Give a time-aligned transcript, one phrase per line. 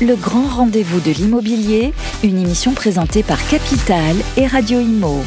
[0.00, 5.24] Le grand rendez-vous de l'immobilier, une émission présentée par Capital et Radio Imo.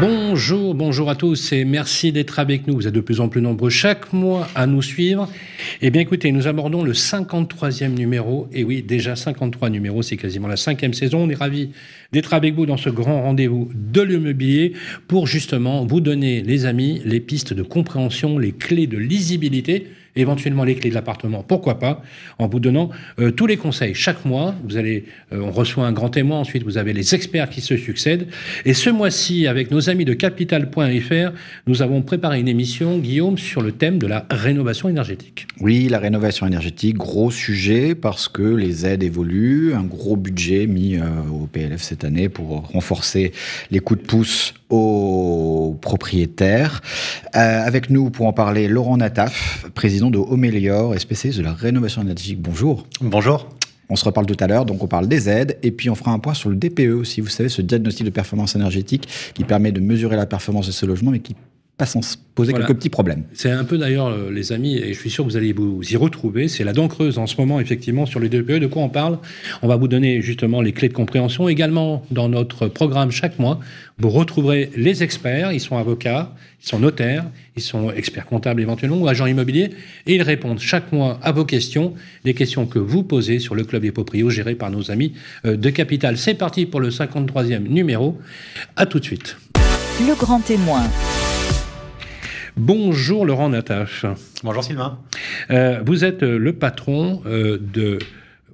[0.00, 2.74] Bonjour, bonjour à tous et merci d'être avec nous.
[2.76, 5.28] Vous êtes de plus en plus nombreux chaque mois à nous suivre.
[5.82, 8.46] Eh bien écoutez, nous abordons le 53e numéro.
[8.52, 11.24] Et oui, déjà 53 numéros, c'est quasiment la cinquième saison.
[11.24, 11.70] On est ravis
[12.12, 14.74] d'être avec vous dans ce grand rendez-vous de l'immobilier
[15.08, 20.64] pour justement vous donner, les amis, les pistes de compréhension, les clés de lisibilité éventuellement
[20.64, 22.02] les clés de l'appartement, pourquoi pas,
[22.38, 23.94] en vous donnant euh, tous les conseils.
[23.94, 27.50] Chaque mois, vous allez, euh, on reçoit un grand témoin, ensuite vous avez les experts
[27.50, 28.28] qui se succèdent.
[28.64, 31.32] Et ce mois-ci, avec nos amis de capital.fr,
[31.66, 35.46] nous avons préparé une émission, Guillaume, sur le thème de la rénovation énergétique.
[35.60, 40.96] Oui, la rénovation énergétique, gros sujet parce que les aides évoluent, un gros budget mis
[40.96, 41.02] euh,
[41.32, 43.32] au PLF cette année pour renforcer
[43.70, 46.82] les coups de pouce aux propriétaires.
[47.32, 52.02] avec nous pour en parler, Laurent Nataf, président de Homélior et spécialiste de la rénovation
[52.02, 52.40] énergétique.
[52.40, 52.86] Bonjour.
[53.00, 53.48] Bonjour.
[53.90, 56.10] On se reparle tout à l'heure, donc on parle des aides, et puis on fera
[56.10, 59.72] un point sur le DPE aussi, vous savez, ce diagnostic de performance énergétique qui permet
[59.72, 61.36] de mesurer la performance de ce logement, mais qui
[61.76, 62.00] pas sans
[62.36, 63.24] poser quelques petits problèmes.
[63.32, 65.82] C'est un peu d'ailleurs, euh, les amis, et je suis sûr que vous allez vous
[65.82, 68.60] y retrouver, c'est la dent creuse en ce moment, effectivement, sur les DPE.
[68.60, 69.18] De quoi on parle?
[69.62, 71.48] On va vous donner justement les clés de compréhension.
[71.48, 73.58] Également, dans notre programme chaque mois,
[73.98, 75.52] vous retrouverez les experts.
[75.52, 77.24] Ils sont avocats, ils sont notaires,
[77.56, 79.70] ils sont experts comptables éventuellement ou agents immobiliers,
[80.06, 83.64] et ils répondent chaque mois à vos questions, des questions que vous posez sur le
[83.64, 85.12] club des proprios géré par nos amis
[85.44, 86.18] euh, de Capital.
[86.18, 88.16] C'est parti pour le 53e numéro.
[88.76, 89.36] À tout de suite.
[90.00, 90.84] Le grand témoin.
[92.56, 94.06] Bonjour Laurent Natache.
[94.44, 95.00] Bonjour Sylvain.
[95.50, 97.98] Euh, vous êtes euh, le patron euh, de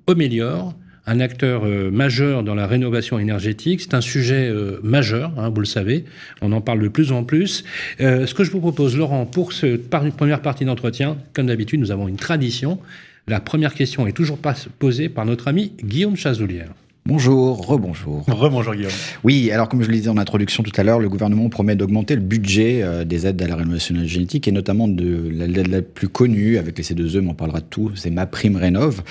[0.06, 0.74] Homélior,
[1.06, 3.82] un acteur majeur dans la rénovation énergétique.
[3.82, 6.04] C'est un sujet majeur, hein, vous le savez.
[6.40, 7.64] On en parle de plus en plus.
[7.98, 12.06] ce que je vous propose, Laurent, pour cette première partie d'entretien, comme d'habitude, nous avons
[12.06, 12.78] une tradition.
[13.28, 14.38] La première question est toujours
[14.78, 16.70] posée par notre ami Guillaume Chazoulière.
[17.06, 18.24] Bonjour, rebonjour.
[18.28, 18.92] Rebonjour Guillaume.
[19.24, 22.14] Oui, alors comme je le disais en introduction tout à l'heure, le gouvernement promet d'augmenter
[22.14, 26.08] le budget euh, des aides à la rénovation énergétique et notamment de l'aide la, plus
[26.08, 29.02] connue avec les C2E, mais on parlera de tout, c'est ma prime rénove.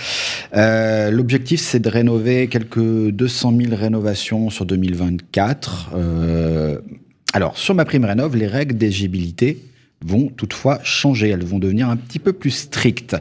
[0.56, 5.92] Euh, L'objectif c'est de rénover quelques 200 000 rénovations sur 2024.
[5.96, 6.80] Euh,
[7.34, 9.64] alors sur ma prime rénove, les règles d'éligibilité
[10.06, 11.30] vont toutefois changer.
[11.30, 13.16] Elles vont devenir un petit peu plus strictes.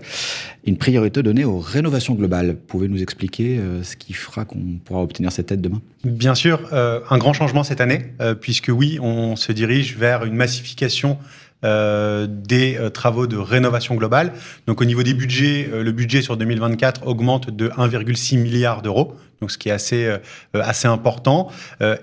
[0.64, 2.56] Une priorité donnée aux rénovations globales.
[2.56, 5.80] Pouvez nous expliquer euh, ce qui fera qu'on pourra obtenir cette aide demain?
[6.04, 10.24] Bien sûr, euh, un grand changement cette année, euh, puisque oui, on se dirige vers
[10.24, 11.18] une massification
[11.60, 14.32] des travaux de rénovation globale.
[14.68, 19.50] Donc au niveau des budgets, le budget sur 2024 augmente de 1,6 milliard d'euros, donc
[19.50, 20.16] ce qui est assez
[20.54, 21.50] assez important.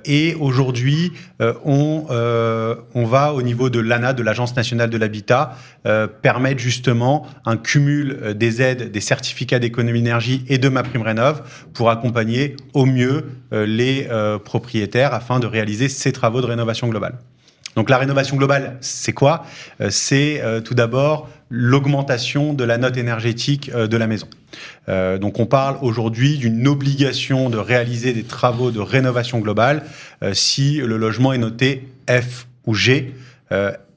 [0.05, 1.11] et aujourd'hui,
[1.65, 2.05] on
[2.93, 5.57] on va au niveau de l'ANA, de l'Agence nationale de l'habitat,
[6.21, 11.41] permettre justement un cumul des aides, des certificats d'économie d'énergie et de ma prime rénov
[11.73, 14.07] pour accompagner au mieux les
[14.43, 17.15] propriétaires afin de réaliser ces travaux de rénovation globale.
[17.75, 19.45] Donc la rénovation globale, c'est quoi?
[19.81, 24.27] Euh, C'est euh, tout d'abord l'augmentation de la note énergétique euh, de la maison.
[24.87, 29.83] donc on parle aujourd'hui d'une obligation de réaliser des travaux de rénovation globale
[30.33, 33.13] si le logement est noté F ou G.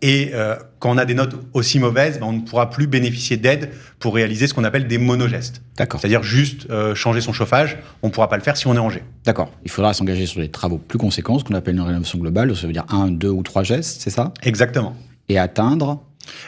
[0.00, 3.36] Et euh, quand on a des notes aussi mauvaises, ben, on ne pourra plus bénéficier
[3.36, 5.60] d'aide pour réaliser ce qu'on appelle des monogestes.
[5.76, 6.00] D'accord.
[6.00, 8.78] C'est-à-dire juste euh, changer son chauffage, on ne pourra pas le faire si on est
[8.78, 9.02] en G.
[9.24, 9.50] D'accord.
[9.64, 12.66] Il faudra s'engager sur des travaux plus conséquents, ce qu'on appelle une rénovation globale, ça
[12.66, 14.32] veut dire un, deux ou trois gestes, c'est ça?
[14.42, 14.94] Exactement.
[15.28, 16.00] Et atteindre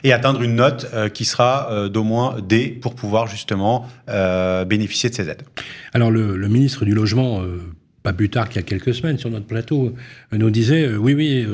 [0.04, 3.86] et atteindre une note euh, qui sera d'au moins D pour pouvoir justement
[4.66, 5.42] bénéficier de ces aides.
[5.92, 7.42] Alors le, le ministre du Logement,
[8.02, 9.94] pas plus tard qu'il y a quelques semaines sur notre plateau,
[10.32, 11.46] nous disait oui, oui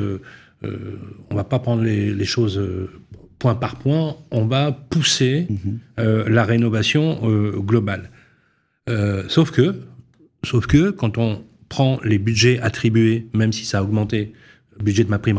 [0.65, 0.99] euh,
[1.31, 2.91] on va pas prendre les, choses euh,
[3.39, 5.79] point par point, on va pousser mhm.
[6.01, 7.21] euh, la rénovation
[7.59, 8.11] globale.
[9.29, 9.75] sauf que,
[10.45, 14.33] sauf que quand on prend les budgets attribués, même si ça a augmenté,
[14.79, 15.39] le budget de ma prime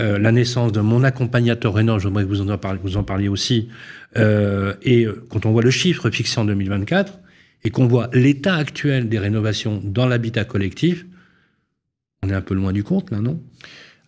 [0.00, 3.68] rénove, la naissance de mon accompagnateur rénov, j'aimerais que vous en, parliez, aussi,
[4.16, 7.18] et quand on voit le chiffre fixé en 2024,
[7.62, 11.04] et qu'on voit l'état actuel des rénovations dans l'habitat collectif,
[12.22, 13.40] on est un peu loin du compte là, non?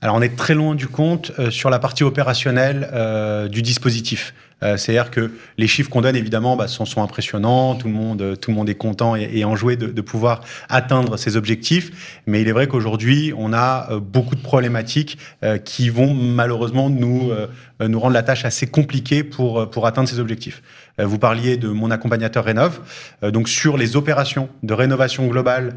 [0.00, 4.34] Alors on est très loin du compte euh, sur la partie opérationnelle euh, du dispositif.
[4.62, 7.74] Euh, c'est-à-dire que les chiffres qu'on donne, évidemment, bah, sont, sont, impressionnants.
[7.74, 11.16] Tout le monde, tout le monde est content et, et enjoué de, de, pouvoir atteindre
[11.16, 12.22] ces objectifs.
[12.26, 15.18] Mais il est vrai qu'aujourd'hui, on a beaucoup de problématiques
[15.64, 17.30] qui vont malheureusement nous,
[17.80, 20.62] nous rendre la tâche assez compliquée pour, pour atteindre ces objectifs.
[20.98, 22.80] Vous parliez de mon accompagnateur Rénov.
[23.22, 25.76] Donc sur les opérations de rénovation globale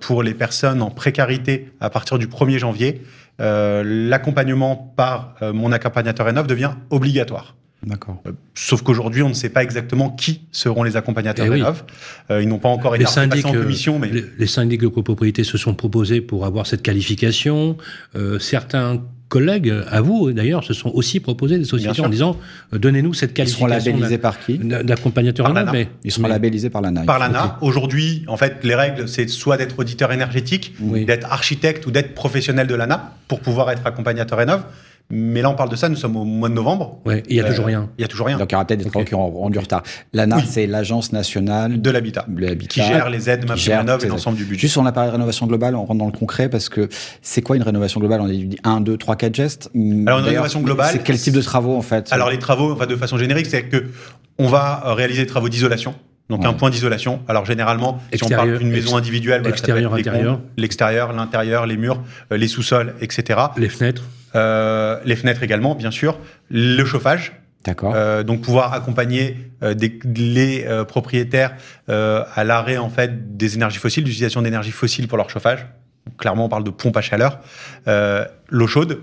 [0.00, 3.02] pour les personnes en précarité à partir du 1er janvier,
[3.40, 7.56] euh, l'accompagnement par euh, mon accompagnateur Rénov devient obligatoire.
[7.86, 8.22] D'accord.
[8.26, 11.56] Euh, sauf qu'aujourd'hui, on ne sait pas exactement qui seront les accompagnateurs Eh oui.
[11.56, 11.84] Rénov.
[12.30, 14.88] Euh, ils n'ont pas encore été syndics, en euh, commission, mais les, les syndics de
[14.88, 17.76] copropriété se sont proposés pour avoir cette qualification.
[18.16, 22.36] Euh, certains collègues, à vous d'ailleurs, se sont aussi proposés des sociétés en disant
[22.72, 25.72] euh, donnez-nous cette Ils seront qualification labellisés par qui d'a- d'accompagnateur l'ANA.
[25.72, 27.02] mais Ils seront mais- labellisés par l'ANA.
[27.02, 27.58] par l'ANA.
[27.60, 31.04] Aujourd'hui, en fait, les règles, c'est soit d'être auditeur énergétique, Oui.
[31.04, 34.62] d'être architecte ou d'être professionnel de l'ANA pour pouvoir être accompagnateur Rénov.
[35.10, 36.98] Mais là, on parle de ça, nous sommes au mois de novembre.
[37.04, 37.90] Ouais, il y a Euh, toujours rien.
[37.98, 38.38] Il y a toujours rien.
[38.38, 38.90] Donc il y aura peut-être des Ok.
[38.92, 39.82] travaux qui auront, du retard.
[40.14, 40.44] L'ANA, Oui.
[40.48, 42.26] c'est l'Agence nationale De l'habitat.
[42.68, 44.62] Qui gère les aides, ma qui gère Rénov et l'ensemble du budget.
[44.62, 46.88] Juste on a parlé de rénovation globale, on rentre dans le concret parce que
[47.20, 48.22] c'est quoi une rénovation globale?
[48.22, 49.70] On a dit 1, 2, 3, 4 gestes?
[50.06, 52.08] Alors, une rénovation globale, C'est quel type de travaux en fait?
[52.12, 53.84] Alors les travaux, enfin, de façon générique, c'est que
[54.38, 55.94] on va euh, réaliser des travaux d'isolation.
[56.30, 56.46] Donc Ouais.
[56.46, 57.20] un point d'isolation.
[57.28, 61.12] Alors généralement, si on parle d'une maison individuelle, voilà, ça peut extérieur, être les l'extérieur,
[61.12, 62.02] l'intérieur, les murs,
[62.32, 63.38] euh, les sous-sols, etc.
[63.58, 64.02] Les fenêtres.
[64.34, 66.18] Euh, les fenêtres également, bien sûr.
[66.50, 67.32] Le chauffage.
[67.64, 67.94] D'accord.
[67.96, 71.56] Euh, donc pouvoir accompagner euh, des, les euh, propriétaires
[71.88, 75.66] à l'arrêt en fait des énergies fossiles, d'utilisation d'énergie fossile pour leur chauffage.
[76.18, 77.40] Clairement, on parle de pompe à chaleur.
[77.86, 79.00] L'eau chaude,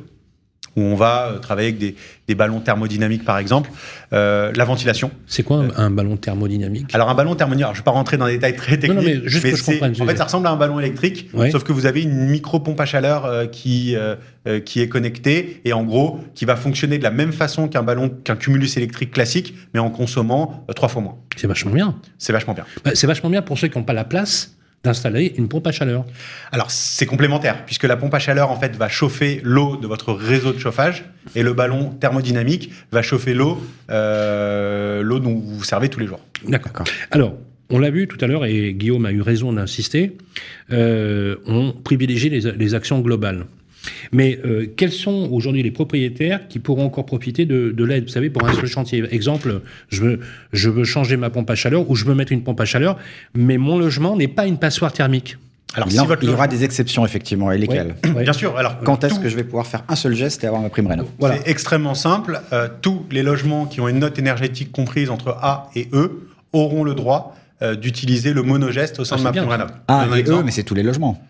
[0.76, 1.96] où on va euh, travailler avec des,
[2.28, 3.70] des ballons thermodynamiques par exemple.
[4.14, 5.12] Euh, la ventilation.
[5.28, 6.94] C'est quoi un, un ballon thermodynamique?
[6.94, 9.04] Alors un ballon thermodynamique, je ne vais pas rentrer dans des détails très techniques, non,
[9.04, 11.52] mais juste que je comprenne en fait ça ressemble à un ballon électrique, Ouais.
[11.52, 14.16] sauf que vous avez une micro pompe à chaleur euh, qui euh,
[14.48, 17.84] euh, qui est connectée et en gros qui va fonctionner de la même façon qu'un
[17.84, 21.16] ballon qu'un cumulus électrique classique, mais en consommant euh, trois fois moins.
[21.38, 21.96] C'est vachement bien.
[22.18, 22.66] C'est vachement bien.
[22.84, 25.72] Bah, c'est vachement bien pour ceux qui n'ont pas la place d'installer une pompe à
[25.72, 26.06] chaleur.
[26.52, 30.14] Alors c'est complémentaire puisque la pompe à chaleur en fait va chauffer l'eau de votre
[30.14, 31.06] réseau de chauffage
[31.36, 36.08] et le ballon thermodynamique va chauffer l'eau euh, l'eau dont vous vous servez tous les
[36.08, 36.22] jours.
[36.48, 36.86] D'accord.
[37.12, 37.36] Alors,
[37.70, 40.18] on l'a vu tout à l'heure, et Guillaume a eu raison d'insister,
[40.72, 43.46] euh, on privilégie les, les actions globales.
[44.12, 48.04] Mais euh, quels sont aujourd'hui les propriétaires qui pourront encore profiter de, de l'aide?
[48.04, 49.04] Vous savez, pour un seul chantier.
[49.12, 50.20] Exemple, je veux,
[50.54, 52.98] je veux changer ma pompe à chaleur ou je veux mettre une pompe à chaleur,
[53.36, 55.38] mais mon logement n'est pas une passoire thermique.
[55.74, 57.50] Alors il, si y en- votre il y aura des exceptions effectivement.
[57.52, 57.96] Et lesquelles?
[58.14, 58.24] Ouais.
[58.24, 58.58] bien sûr.
[58.58, 60.70] Alors Quand est-ce tout- que je vais pouvoir faire un seul geste et avoir ma
[60.70, 61.08] prime rénov?
[61.18, 61.38] Voilà.
[61.38, 62.42] C'est extrêmement simple.
[62.52, 66.84] Euh, tous les logements qui ont une note énergétique comprise entre A et E auront
[66.84, 69.66] le droit euh, d'utiliser le monogeste au sein Ah, de ma bien, prime ça.
[69.66, 69.78] rénov.
[69.88, 70.44] Ah, et exemple.
[70.44, 71.24] mais c'est tous les logements.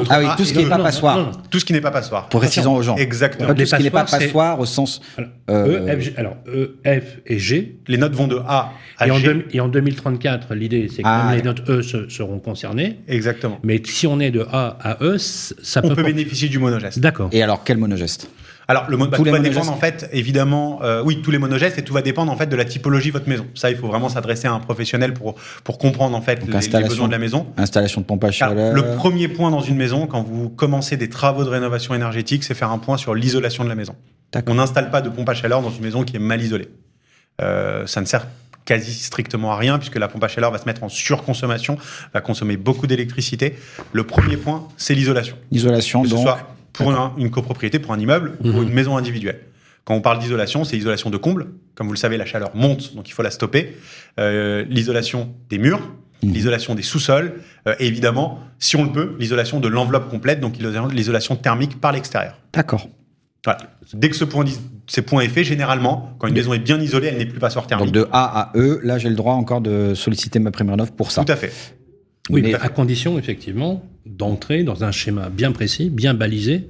[0.00, 1.16] Euh, Ah oui, Ah, tout ce qui n'est pas passoire.
[1.18, 1.32] non, non.
[1.50, 2.28] Tout ce qui n'est pas passoire.
[2.28, 2.96] Pour précisons aux gens.
[2.96, 3.54] Exactement.
[3.54, 5.00] Tout ce qui n'est pas passoire au sens.
[5.16, 7.76] Alors, euh, E, F, G- alors, E, F et G.
[7.88, 9.46] Les notes vont de A à Et en, G.
[9.52, 12.98] et en 2034, l'idée, c'est que Ah, même les notes E se- seront concernées.
[13.08, 13.58] Exactement.
[13.62, 15.94] Mais si on est de A à E, ça On peut...
[15.94, 16.98] peut porter- bénéficier du monogeste.
[16.98, 17.28] D'accord.
[17.32, 18.28] Et alors, quel monogeste?
[18.68, 21.78] Alors, le mon- bah, tout va dépendre en fait, évidemment, euh, oui, tous les monogestes
[21.78, 23.46] et tout va dépendre en fait de la typologie de votre maison.
[23.54, 26.82] Ça, il faut vraiment s'adresser à un professionnel pour pour comprendre en fait Donc, les,
[26.84, 27.46] besoins de la maison.
[27.56, 28.74] Installation de pompe à chaleur.
[28.74, 32.54] le premier point dans une maison, quand vous commencez des travaux de rénovation énergétique, c'est
[32.54, 33.94] faire un point sur l'isolation de la maison.
[34.32, 34.52] D'accord.
[34.52, 36.68] On n'installe pas de pompe à chaleur dans une maison qui est mal isolée.
[37.40, 38.26] Euh, ça ne sert
[38.64, 41.78] quasi strictement à rien puisque la pompe à chaleur va se mettre en surconsommation,
[42.12, 43.54] va consommer beaucoup d'électricité.
[43.92, 45.36] Le premier point, c'est l'isolation.
[45.52, 46.24] Isolation, Que ce donc.
[46.24, 48.68] soit pour un- une copropriété, pour un immeuble ou pour Mhm.
[48.68, 49.40] une maison individuelle.
[49.84, 51.46] Quand on parle d'isolation, c'est isolation de comble.
[51.74, 53.76] Comme vous le savez, la chaleur monte, donc il faut la stopper.
[54.18, 55.80] Euh, l'isolation des murs,
[56.22, 56.32] Mhm.
[56.32, 57.34] l'isolation des sous-sols,
[57.68, 61.92] euh, et évidemment, si on le peut, l'isolation de l'enveloppe complète, donc l'isolation- thermique par
[61.92, 62.40] l'extérieur.
[62.52, 62.88] D'accord.
[63.44, 63.60] Voilà.
[63.94, 64.44] Dès que ce point,
[64.88, 67.68] ces points est fait, généralement, quand une maison est bien isolée, elle n'est plus passoire
[67.68, 67.92] thermique.
[67.92, 70.90] Donc de A à E, là j'ai le droit encore de solliciter ma prime rénov
[70.92, 71.24] pour ça.
[71.24, 71.52] Tout à fait.
[72.28, 76.68] Oui, Mais- mais à condition, effectivement, d'entrer dans un schéma bien précis, bien balisé,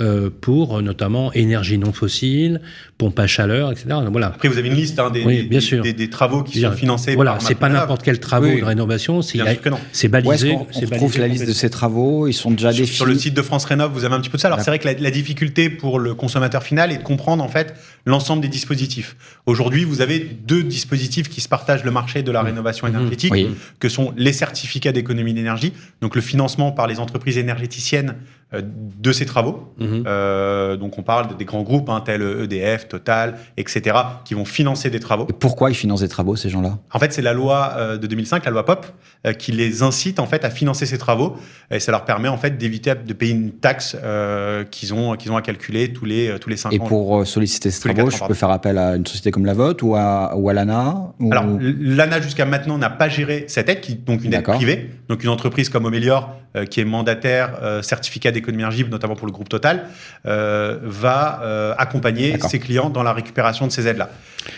[0.00, 2.60] euh, pour notamment énergie non fossile,
[2.98, 3.86] pompe à chaleur, etc.
[4.10, 4.26] Voilà.
[4.28, 5.82] Après, vous avez une liste hein, des, Oui, des- bien des- sûr.
[5.84, 8.60] des- des travaux qui Bien- sont financés Voilà, c'est pas n'importe quel travaux Oui.
[8.60, 9.58] de rénovation, c'est balisé.
[9.92, 12.96] c'est on balisé trouve la liste de ces travaux Ils sont déjà Sur, définis.
[12.96, 14.48] sur le site de France Rénov, vous avez un petit peu de ça.
[14.48, 17.48] Alors c'est vrai que la, la difficulté pour le consommateur final est de comprendre en
[17.48, 17.74] fait
[18.04, 19.16] l'ensemble des dispositifs.
[19.46, 22.94] Aujourd'hui, vous avez deux dispositifs qui se partagent le marché de la rénovation Mhm.
[22.96, 23.46] énergétique, Oui.
[23.78, 25.72] que sont les certificats d'économie d'énergie,
[26.02, 28.16] donc le financement par les entreprises énergéticiennes
[28.62, 29.72] de ces travaux.
[29.78, 30.04] Mhm.
[30.06, 34.44] Euh, donc on parle de- des grands groupes hein, tels EDF, Total, etc., qui vont
[34.44, 35.26] financer des travaux.
[35.28, 36.78] Et pourquoi ils financent des travaux, ces gens-là?
[36.92, 38.86] En fait, c'est la loi euh, de 2005, la loi POP,
[39.26, 41.36] euh, qui les incite en fait à financer ces travaux
[41.70, 45.32] et ça leur permet en fait d'éviter de payer une taxe euh, qu'ils ont qu'ils
[45.32, 46.84] ont à calculer tous les euh, tous les 5 Et ans.
[46.84, 49.54] pour euh, solliciter ces travaux, je ans, peux faire appel à une société comme la
[49.54, 53.68] vôtre ou à, ou à l'ANA ou- Alors, l'ANA jusqu'à maintenant n'a pas géré cette
[53.68, 54.90] aide, qui donc une aide privée.
[55.08, 59.48] Donc une entreprise comme Omelior, euh, qui est mandataire euh, certificat notamment pour le groupe
[59.48, 59.88] Total,
[60.26, 64.10] euh, va euh, accompagner ses clients dans la récupération de ces aides-là.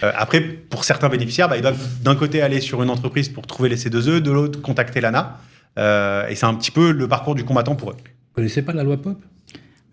[0.03, 3.47] Euh, après, pour certains bénéficiaires, bah, ils doivent d'un côté aller sur une entreprise pour
[3.47, 5.39] trouver les C2E, de l'autre contacter l'ANA.
[5.79, 7.97] Euh, et c'est un petit peu le parcours du combattant pour eux.
[7.97, 9.19] Vous connaissez pas la loi POP?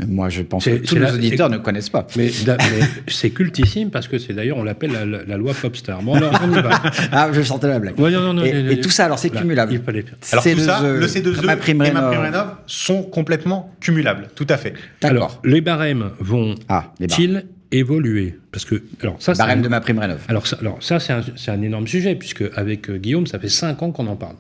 [0.08, 2.08] Moi, je pense que tous les auditeurs ne connaissent pas.
[2.16, 2.32] Mais,
[3.08, 4.92] c'est cultissime parce que c'est d'ailleurs, on l'appelle
[5.28, 6.02] la, loi Popstar.
[6.02, 6.82] Bon, alors, on y va.
[7.12, 7.96] ah, je sentais la blague.
[8.46, 9.80] et, tout ça, alors, c'est cumulable.
[10.32, 14.30] Alors, tout ça, le C2E et ma prime rénov sont complètement cumulables.
[14.36, 14.74] Tout à fait.
[15.02, 18.38] Alors, les barèmes vont-ils ah, évoluer?
[18.52, 20.20] Parce que alors ça, barème de ma prime rénov.
[20.28, 23.50] Alors ça, alors ça c'est un, un, énorme sujet puisque avec euh, Guillaume, ça fait
[23.50, 24.36] cinq ans qu'on en parle.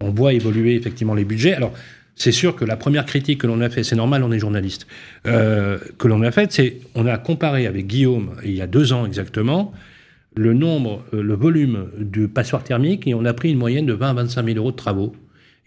[0.00, 1.54] On voit évoluer effectivement les budgets.
[1.54, 1.72] Alors
[2.14, 4.86] c'est sûr que la première critique que l'on a fait, c'est normal, on est journaliste,
[5.26, 8.92] euh, que l'on a faite, c'est on a comparé avec Guillaume il y a deux
[8.92, 9.72] ans exactement
[10.34, 13.92] le nombre, euh, le volume de passoires thermiques et on a pris une moyenne de
[13.92, 15.14] 20 à 25 000 euros de travaux.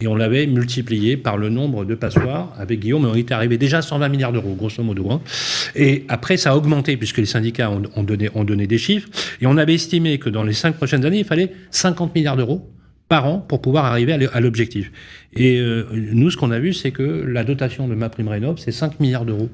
[0.01, 2.53] Et on l'avait multiplié par le nombre de passoires.
[2.59, 5.09] Avec Guillaume, on était arrivé déjà à 120 milliards d'euros, grosso modo.
[5.09, 5.21] Hein.
[5.73, 9.07] Et après, ça a augmenté, puisque les syndicats ont donné des chiffres.
[9.39, 12.69] Et on avait estimé que dans les cinq prochaines années, il fallait 50 milliards d'euros
[13.07, 14.91] par an pour pouvoir arriver à l'objectif.
[15.33, 18.57] Et euh, nous, ce qu'on a vu, c'est que la dotation de ma prime rénov,
[18.57, 19.49] c'est 5 milliards d'euros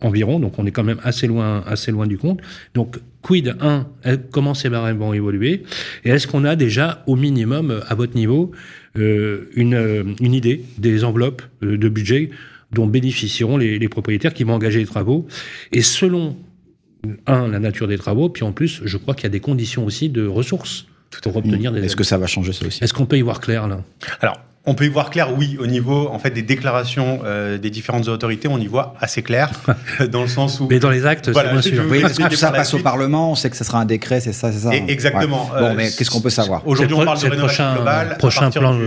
[0.00, 2.40] environ, donc on est quand même assez loin, assez loin du compte.
[2.74, 3.86] Donc, quid, un,
[4.30, 5.62] comment ces barèmes vont évoluer?
[6.04, 8.52] Et est-ce qu'on a déjà, au minimum, à votre niveau,
[8.98, 12.30] euh, une, une, idée des enveloppes euh, de budget
[12.72, 15.26] dont bénéficieront les, les propriétaires qui vont engager les travaux?
[15.72, 16.36] Et selon,
[17.26, 19.84] un, la nature des travaux, puis en plus, je crois qu'il y a des conditions
[19.84, 20.86] aussi de ressources
[21.22, 21.84] pour obtenir des.
[21.84, 23.80] Est-ce que ça va changer ça aussi Est-ce qu'on peut y voir clair là?
[24.20, 27.68] Alors, on peut y voir clair, oui, au niveau en fait des déclarations euh, des
[27.68, 29.50] différentes autorités, on y voit assez clair,
[30.10, 30.68] dans le sens où.
[30.70, 31.84] Mais dans les actes, c'est bien sûr.
[31.90, 34.20] Oui, parce que tout ça passe au Parlement, on sait que ce sera un décret,
[34.20, 34.74] c'est ça, c'est ça.
[34.74, 35.50] exactement.
[35.50, 38.16] bon, euh, mais qu'est-ce qu'on peut savoir Aujourd'hui, on parle de rénovation prochain, globale.
[38.18, 38.78] Prochain plan,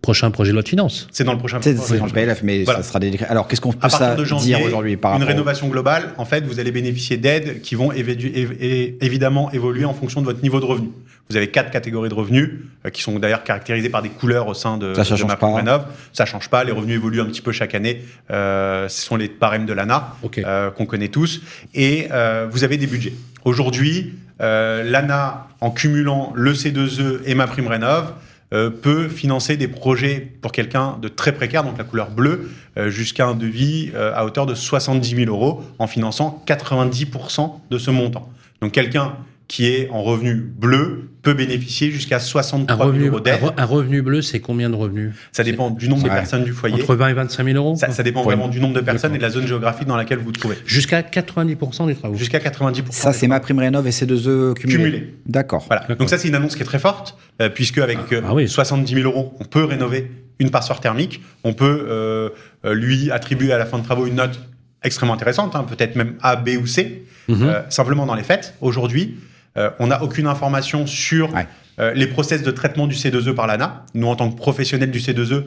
[0.00, 1.08] prochain projet de loi de finances.
[1.12, 1.58] C'est dans le prochain.
[1.60, 3.26] C'est dans le PLF, mais ça sera des décrets.
[3.26, 6.72] Alors, qu'est-ce qu'on peut ça dire aujourd'hui par Une rénovation globale, en fait, vous allez
[6.72, 10.88] bénéficier d'aides qui vont évidemment évoluer en fonction de votre niveau de revenu.
[11.30, 12.50] Vous avez quatre catégories de revenus
[12.84, 15.34] euh, qui sont d'ailleurs caractérisées par des couleurs au sein de, ça, ça de ma
[15.34, 15.86] Rénov.
[16.12, 16.64] Ça change pas.
[16.64, 18.04] Les revenus évoluent un petit peu chaque année.
[18.30, 21.40] Euh, ce sont les barèmes de l'ANA euh, qu'on connaît tous.
[21.74, 22.08] Et
[22.50, 23.14] vous avez des budgets.
[23.44, 28.12] Aujourd'hui, l'ANA, en cumulant le C2E et ma prime Rénov,
[28.50, 32.50] peut financer des projets pour quelqu'un de très précaire, donc la couleur bleue,
[32.88, 38.28] jusqu'à un devis à hauteur de 70 000 euros en finançant 90% de ce montant.
[38.60, 39.14] Donc quelqu'un
[39.52, 43.38] qui est en revenu bleu peut bénéficier jusqu'à 63 000 euros d'aide.
[43.58, 46.76] Un revenu bleu, c'est combien de revenus Ça dépend du nombre de personnes du foyer.
[46.82, 49.22] Entre 20 et 25 000 euros Ça, dépend vraiment du nombre de personnes et de
[49.22, 50.56] la zone géographique dans laquelle vous vous trouvez.
[50.64, 52.92] Jusqu'à 90% des travaux Jusqu'à 90%.
[52.92, 54.76] Ça, c'est ma prime rénov et C2E cumulés.
[54.78, 55.14] Cumulé.
[55.26, 55.66] D'accord.
[55.66, 55.86] Voilà.
[55.96, 59.06] Donc ça, c'est une annonce qui est très forte, euh, puisque avec ah, 70 000
[59.06, 61.20] euros, on peut rénover une passoire thermique.
[61.44, 62.30] On peut euh,
[62.64, 64.40] euh, lui attribuer à la fin de travaux une note
[64.82, 67.04] extrêmement intéressante, hein, peut-être même A, B ou C.
[67.28, 67.52] Mhm.
[67.68, 69.14] simplement dans les faits, aujourd'hui,
[69.56, 71.30] euh, on n'a aucune information sur
[71.78, 73.84] euh, les process de traitement du C2E par l'ANA.
[73.94, 75.44] Nous, en tant que professionnels du C2E,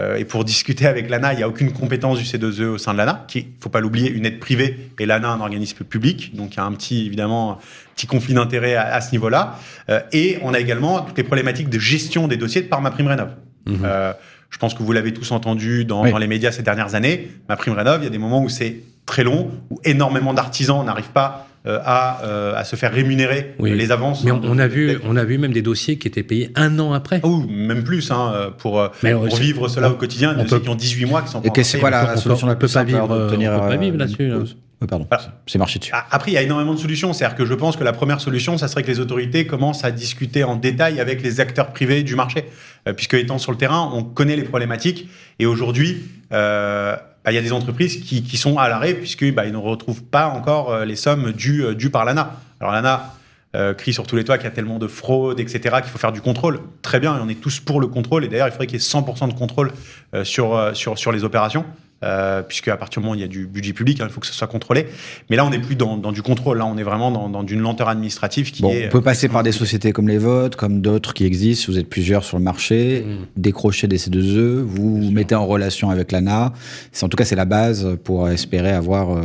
[0.00, 2.94] euh, et pour discuter avec l'ANA, il n'y a aucune compétence du C2E au sein
[2.94, 5.84] de l'ANA, qui, il ne faut pas l'oublier, une aide privée et l'ANA un organisme
[5.84, 6.34] public.
[6.34, 7.58] Donc il y a un petit, évidemment,
[7.94, 9.58] petit conflit d'intérêt à, ce niveau-là.
[10.12, 13.30] et on a également toutes les problématiques de gestion des dossiers par ma prime rénov.
[13.64, 13.86] Mhm.
[14.50, 17.30] je pense que vous l'avez tous entendu dans, dans, les médias ces dernières années.
[17.50, 20.84] Ma prime rénov, il y a des moments où c'est très long, où énormément d'artisans
[20.84, 24.24] n'arrivent pas à, euh, à, se faire rémunérer les avances.
[24.24, 26.92] Mais on, a vu, on a vu même des dossiers qui étaient payés un an
[26.92, 27.20] après.
[27.24, 31.04] Ou même plus, hein, pour, pour vivre cela au quotidien, des dossiers qui ont 18
[31.06, 33.96] mois qui sont Et c'est quoi la, solution la plus simple On peut pas vivre
[33.96, 34.32] là-dessus.
[34.88, 35.06] pardon,
[35.46, 35.92] c'est marché dessus.
[36.10, 37.12] Après, il y a énormément de solutions.
[37.12, 39.90] C'est-à-dire que je pense que la première solution, ça serait que les autorités commencent à
[39.90, 42.44] discuter en détail avec les acteurs privés du marché.
[42.88, 45.08] Euh, puisque étant sur le terrain, on connaît les problématiques.
[45.38, 46.02] Et aujourd'hui,
[46.32, 50.02] euh, bah, il y a des entreprises qui, sont à l'arrêt puisqu'ils bah, ne retrouvent
[50.02, 52.40] pas encore euh, les sommes dues, euh, dues par l'ANA.
[52.60, 53.14] Alors l'ANA
[53.54, 55.98] euh, crie sur tous les toits qu'il y a tellement de fraude, etc., qu'il faut
[55.98, 56.60] faire du contrôle.
[56.80, 58.24] Très bien, on est tous pour le contrôle.
[58.24, 59.72] Et d'ailleurs, il faudrait qu'il y ait 100% de contrôle
[60.24, 61.64] sur les opérations.
[62.02, 64.12] Euh, puisque à partir du moment où il y a du budget public, hein, il
[64.12, 64.86] faut que ce soit contrôlé.
[65.30, 66.58] Mais là, on n'est plus dans, dans, du contrôle.
[66.58, 68.86] Là, on est vraiment dans, dans d'une lenteur administrative qui est.
[68.86, 71.70] On peut passer par des sociétés comme les vôtres, comme d'autres qui existent.
[71.70, 73.26] Vous êtes plusieurs sur le marché, mmh.
[73.36, 76.52] décrocher des C2E, vous vous mettez en relation avec l'ANA.
[77.02, 79.20] En tout cas, c'est la base pour espérer avoir euh,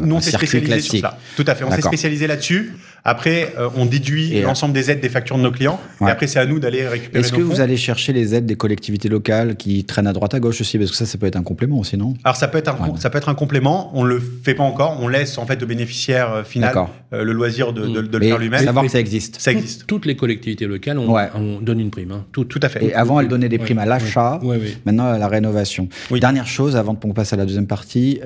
[0.00, 1.18] Nous, on s'est spécialisé sur ça.
[1.36, 1.64] Tout à fait.
[1.64, 2.72] On s'est spécialisé là-dessus.
[3.04, 5.80] Après, euh, on déduit euh, l'ensemble des aides des factures de nos clients.
[6.00, 7.24] Et après, c'est à nous d'aller récupérer.
[7.24, 10.40] Est-ce que vous allez chercher les aides des collectivités locales qui traînent à droite à
[10.40, 10.78] gauche aussi?
[10.78, 12.14] Parce que ça, ça peut être un complément aussi, non?
[12.22, 13.90] Alors, ça peut être un, ça peut être un complément.
[13.94, 14.98] On le fait pas encore.
[15.00, 16.74] On laisse en fait au bénéficiaire euh, final
[17.10, 18.64] le loisir de, de, le faire lui-même.
[18.64, 19.40] Savoir que ça existe.
[19.40, 19.86] Ça existe.
[19.86, 22.12] Toutes les collectivités locales, on, donne une prime.
[22.12, 22.24] Hein.
[22.32, 22.84] Tout, tout, à fait.
[22.84, 24.40] Et avant, elles donnaient des primes à l'achat.
[24.86, 25.88] Maintenant, à la rénovation.
[26.10, 28.20] Dernière chose, avant qu'on passe à la deuxième partie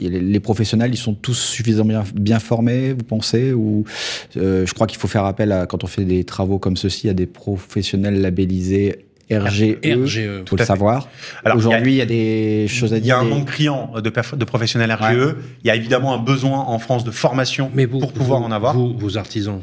[0.00, 3.84] les professionnels, ils sont tous suffisamment bien, formés, vous pensez Ou
[4.36, 7.08] euh, je crois qu'il faut faire appel à, quand on fait des travaux comme ceci,
[7.08, 10.20] à des professionnels labellisés RGE, RGE.
[10.48, 11.08] faut le savoir.
[11.54, 13.04] Aujourd'hui, il y, a des choses à dire.
[13.04, 14.00] Il y a un manque criant de,
[14.36, 15.34] de professionnels RGE.
[15.62, 18.46] Il y a évidemment un besoin en France de formation Mais vous, pour pouvoir vous-
[18.46, 18.74] en avoir.
[18.74, 19.60] Vous, vos artisans,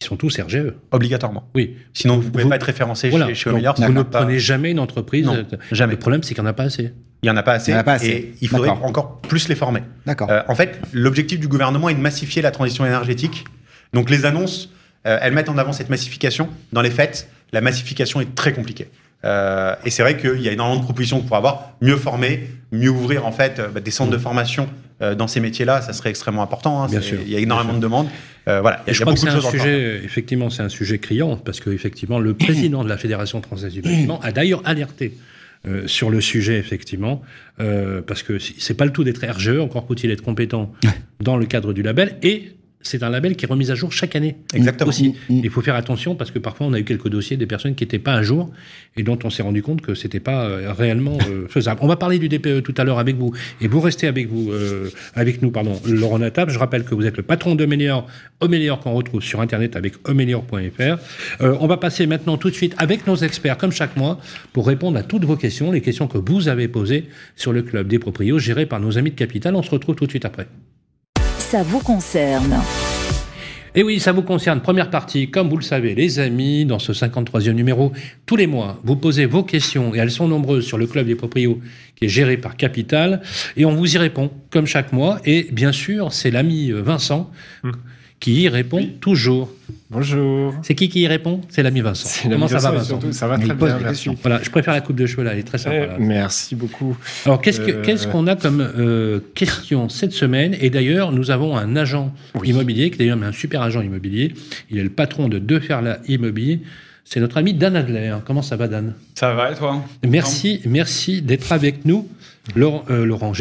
[0.00, 0.72] ils sont tous RGE.
[0.92, 1.44] Obligatoirement.
[1.54, 1.74] Oui.
[1.92, 3.26] Sinon, vous ne pouvez Vous- pas être référencé Voilà.
[3.28, 5.26] chez, chez vous ne pas- prenez jamais une entreprise.
[5.26, 5.92] Non, jamais.
[5.92, 6.92] Le problème, c'est qu'il n'y en a pas assez.
[7.22, 7.70] Il n'y en a pas assez.
[7.70, 8.08] Il y en a pas assez.
[8.08, 9.82] Et il faudrait encore plus les former.
[10.06, 10.28] D'accord.
[10.30, 13.44] Euh, en fait, l'objectif du gouvernement est de massifier la transition énergétique.
[13.92, 14.70] Donc les annonces,
[15.06, 16.48] euh, elles mettent en avant cette massification.
[16.72, 18.88] Dans les faits, la massification est très compliquée.
[19.24, 22.90] Euh, et c'est vrai qu'il y a énormément de propositions pour avoir mieux former, mieux
[22.90, 24.68] ouvrir en fait euh, bah, des centres de formation
[25.02, 25.82] euh, dans ces métiers-là.
[25.82, 26.84] Ça serait extrêmement important.
[26.84, 26.86] hein.
[26.86, 28.06] Bien sûr, Il y a énormément de demandes.
[28.46, 29.50] Euh, voilà, il y Et a, je y a crois que beaucoup de un choses
[29.50, 33.72] sujet, effectivement, c'est un sujet criant, parce que effectivement, le président de la Fédération française
[33.72, 35.16] du bâtiment a d'ailleurs alerté
[35.66, 37.22] euh, sur le sujet, effectivement,
[37.60, 40.72] euh, parce que c'est pas le tout d'être RGE, encore faut-il être compétent
[41.20, 44.14] dans le cadre du label, et c'est un label qui est remis à jour chaque
[44.14, 44.36] année.
[44.54, 44.88] Exactement.
[44.88, 45.08] Aussi.
[45.28, 45.40] Mm, mm.
[45.44, 47.84] Il faut faire attention parce que parfois on a eu quelques dossiers des personnes qui
[47.84, 48.50] n'étaient pas à jour
[48.96, 51.80] et dont on s'est rendu compte que c'était pas euh, réellement euh, faisable.
[51.82, 54.52] On va parler du DPE tout à l'heure avec vous et vous restez avec vous,
[54.52, 56.50] euh, avec nous, pardon, Laurent Natap.
[56.50, 58.06] Je rappelle que vous êtes le patron d'Omelior,
[58.40, 60.98] Omelior qu'on retrouve sur internet avec omelior.fr.
[61.40, 64.20] On va passer maintenant tout de suite avec nos experts comme chaque mois
[64.52, 67.88] pour répondre à toutes vos questions, les questions que vous avez posées sur le club
[67.88, 69.54] des proprios géré par nos amis de Capital.
[69.56, 70.46] On se retrouve tout de suite après.
[71.50, 72.60] Ça vous concerne.
[73.74, 74.60] Et oui, ça vous concerne.
[74.60, 77.90] Première partie, comme vous le savez, les amis, dans ce 53e numéro,
[78.26, 81.14] tous les mois, vous posez vos questions, et elles sont nombreuses sur le Club des
[81.14, 81.58] Proprios,
[81.96, 83.22] qui est géré par Capital,
[83.56, 85.20] et on vous y répond, comme chaque mois.
[85.24, 87.30] Et bien sûr, c'est l'ami euh, Vincent
[88.20, 89.50] qui y répond toujours.
[89.90, 90.54] Bonjour.
[90.62, 91.40] C'est qui qui y répond?
[91.48, 92.28] C'est l'ami Vincent.
[92.28, 94.10] Comment ça va, Vincent, surtout, Ça va très bien, merci.
[94.20, 95.86] Voilà, je préfère la coupe de cheveux là, elle est très sympa.
[95.86, 95.96] Là.
[95.98, 96.94] Merci beaucoup.
[97.24, 100.54] Alors, qu'est-ce que- Euh, qu'est-ce qu'on a comme euh, question cette semaine?
[100.60, 102.50] Et d'ailleurs, nous avons un agent Oui.
[102.50, 104.34] immobilier, qui est d'ailleurs un super agent immobilier.
[104.70, 106.60] Il est le patron de Deux Ferla Immobilier.
[107.04, 108.14] C'est notre ami Dan Adler.
[108.26, 108.92] Comment ça va, Dan?
[109.14, 109.82] Ça va et toi?
[110.06, 112.06] Merci, merci d'être avec nous.
[112.56, 113.32] Laurent, euh, Laurent.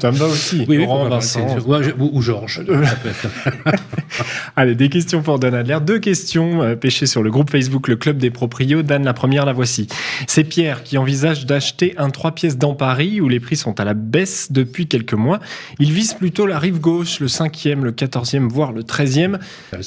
[0.00, 0.64] Ça me va aussi.
[0.68, 1.58] Oui, Laurent, Vincent.
[1.98, 2.62] ou, Georges.
[4.56, 5.78] Allez, des questions pour Dan Adler.
[5.84, 8.82] Deux questions euh, pêchées sur le groupe Facebook Le Club des Proprios.
[8.82, 9.86] Dan, la première, la voici.
[10.26, 13.84] C'est Pierre qui envisage d'acheter un 3 pièces dans Paris où les prix sont à
[13.84, 15.40] la baisse depuis quelques mois.
[15.78, 19.38] Il vise plutôt la rive gauche, le 5e, le 14e, voire le 13e.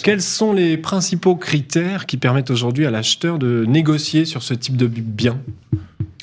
[0.03, 4.77] Quels sont les principaux critères qui permettent aujourd'hui à l'acheteur de négocier sur ce type
[4.77, 5.39] de bien?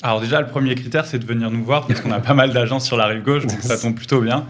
[0.01, 2.53] Alors déjà, le premier critère, c'est de venir nous voir parce qu'on a pas mal
[2.53, 4.45] d'agences sur la rive gauche, donc ça tombe plutôt bien.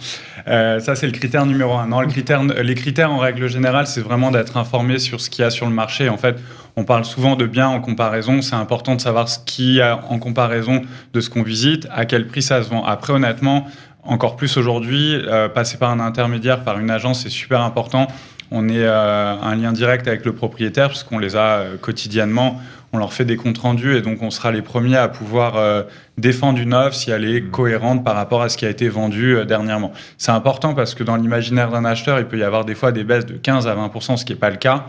[0.47, 1.87] Euh, ça, c'est le critère numéro un.
[1.87, 5.41] Non, le critère, les critères, en règle générale, c'est vraiment d'être informé sur ce qu'il
[5.41, 6.07] y a sur le marché.
[6.07, 6.37] En fait,
[6.75, 8.43] on parle souvent de biens en comparaison.
[8.43, 10.83] C'est important de savoir ce qu'il y a en comparaison
[11.13, 12.85] de ce qu'on visite, à quel prix ça se vend.
[12.85, 13.65] Après, honnêtement,
[14.03, 18.07] encore plus aujourd'hui, euh, passer par un intermédiaire, par une agence, c'est super important.
[18.51, 22.59] On est euh, un lien direct avec le propriétaire puisqu'on les a euh, quotidiennement.
[22.91, 25.83] On leur fait des comptes rendus et donc on sera les premiers à pouvoir euh,
[26.17, 29.35] défendre une offre si elle est cohérente par rapport à ce qui a été vendu
[29.35, 29.91] euh, dernièrement.
[30.17, 33.03] C'est important parce que dans l'imaginaire d'un acheteur, il peut y avoir des fois des
[33.03, 34.85] baisses de 15 à 20% ce qui n'est pas le cas.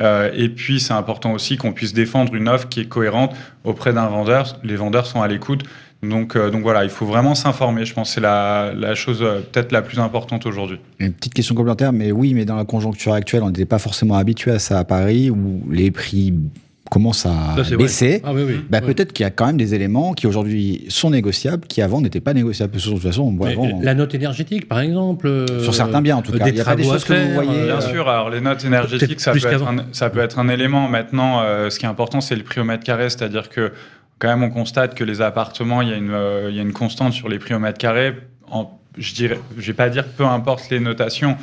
[0.00, 3.34] Euh, et puis c'est important aussi qu'on puisse défendre une offre qui est cohérente
[3.64, 4.58] auprès d'un vendeur.
[4.64, 5.64] Les vendeurs sont à l'écoute.
[6.02, 7.84] Donc, euh, donc voilà, il faut vraiment s'informer.
[7.84, 10.78] Je pense que c'est la, la chose euh, peut-être la plus importante aujourd'hui.
[10.98, 14.16] Une petite question complémentaire, mais oui, mais dans la conjoncture actuelle, on n'était pas forcément
[14.16, 16.34] habitué à ça à Paris, où les prix
[16.92, 18.20] commencent à Ça, baisser.
[18.22, 18.60] Ah oui, oui.
[18.68, 18.92] Bah, oui.
[18.92, 22.20] Peut-être qu'il y a quand même des éléments qui aujourd'hui sont négociables, qui avant n'étaient
[22.20, 22.74] pas négociables.
[22.74, 25.26] De toute façon, on voit Mais avant, La note énergétique, par exemple.
[25.26, 26.44] euh, sur certains biens en tout cas.
[26.44, 27.50] Des Il y a pas des choses que vous voyez.
[27.50, 30.38] euh, Bien euh, sûr, alors les notes énergétiques, ça peut, être un, ça peut être
[30.38, 30.86] un élément.
[30.86, 33.72] Maintenant, euh, ce qui est important, c'est le prix au mètre carré, c'est-à-dire que
[34.18, 36.62] quand même, on constate que les appartements, il y a une, euh, il y a
[36.62, 38.12] une constante sur les prix au mètre carré.
[38.50, 41.36] En, je dirais, je vais pas dire peu importe les notations.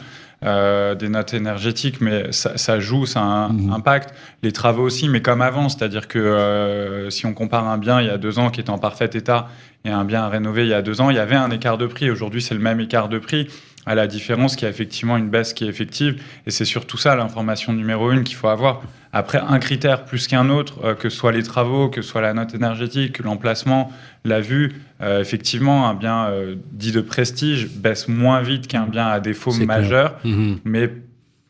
[0.45, 4.13] Euh, des notes énergétiques, mais ça, ça joue, ça a un impact.
[4.41, 8.08] Les travaux aussi, mais comme avant, c'est-à-dire que euh, si on compare un bien il
[8.08, 9.49] y a deux ans qui était en parfait état
[9.84, 11.78] et un bien à rénover il y a deux ans, il y avait un écart
[11.78, 12.10] de prix.
[12.10, 13.49] Aujourd'hui, c'est le même écart de prix.
[13.91, 16.21] À la différence qu'il y a effectivement une baisse qui est effective.
[16.45, 18.84] Et c'est surtout ça l'information numéro une qu'il faut avoir.
[19.12, 22.21] Après, un critère plus qu'un autre, euh, que ce soit les travaux, que ce soit
[22.21, 23.91] la note énergétique, l'emplacement,
[24.25, 29.08] la vue, euh, effectivement, un bien euh, dit de prestige baisse moins vite qu'un bien
[29.08, 30.19] à défaut majeur.
[30.23, 30.60] Mhm.
[30.65, 30.93] Mais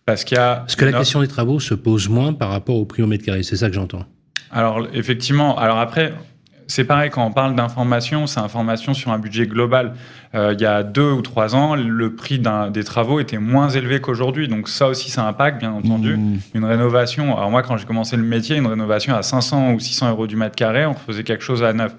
[0.06, 0.56] parce qu'il y a.
[0.62, 3.08] Parce que la offre- question des travaux se pose moins par rapport au prix au
[3.08, 3.43] mètre carré.
[3.43, 4.06] C'est ça que j'entends.
[4.52, 6.13] Alors, effectivement, alors après,
[6.69, 9.93] c'est pareil, quand on parle d'information, c'est information sur un budget global.
[10.36, 12.39] Euh, il y a deux ou trois ans, le prix
[12.71, 14.47] des travaux était moins élevé qu'aujourd'hui.
[14.47, 16.15] Donc, ça aussi, ça impacte, bien entendu.
[16.15, 16.39] mmh.
[16.53, 20.12] Une rénovation, alors moi, quand j'ai commencé le métier, une rénovation à 500 ou 600
[20.12, 21.95] euros du mètre carré, on faisait quelque chose à neuf.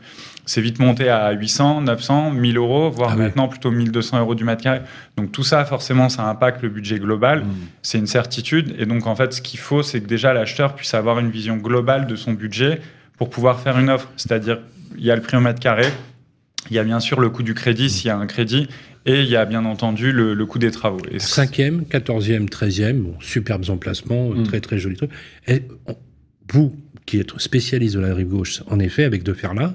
[0.46, 3.22] C'est vite monté à 800, 900, 1000 euros, voire Ah oui.
[3.24, 4.80] maintenant plutôt 1200 euros du mètre carré.
[5.16, 7.44] Donc tout ça, forcément, ça impacte le budget global.
[7.82, 8.74] C'est une certitude.
[8.78, 11.56] Et donc, en fait, ce qu'il faut, c'est que déjà l'acheteur puisse avoir une vision
[11.56, 12.80] globale de son budget
[13.20, 14.10] pour pouvoir faire une offre.
[14.16, 14.60] C'est-à-dire,
[14.96, 15.84] il y a le prix au mètre carré,
[16.70, 18.66] il y a bien sûr le coût du crédit s'il y a un crédit,
[19.04, 21.00] et il y a bien entendu le, le coût des travaux.
[21.10, 24.44] Et Cinquième, quatorzième, treizième, bon, superbes emplacements, Mm.
[24.44, 25.10] très très jolis trucs.
[25.46, 25.96] Et on-
[26.50, 29.74] vous, qui êtes spécialiste de la rive gauche, en effet, avec De Ferlat,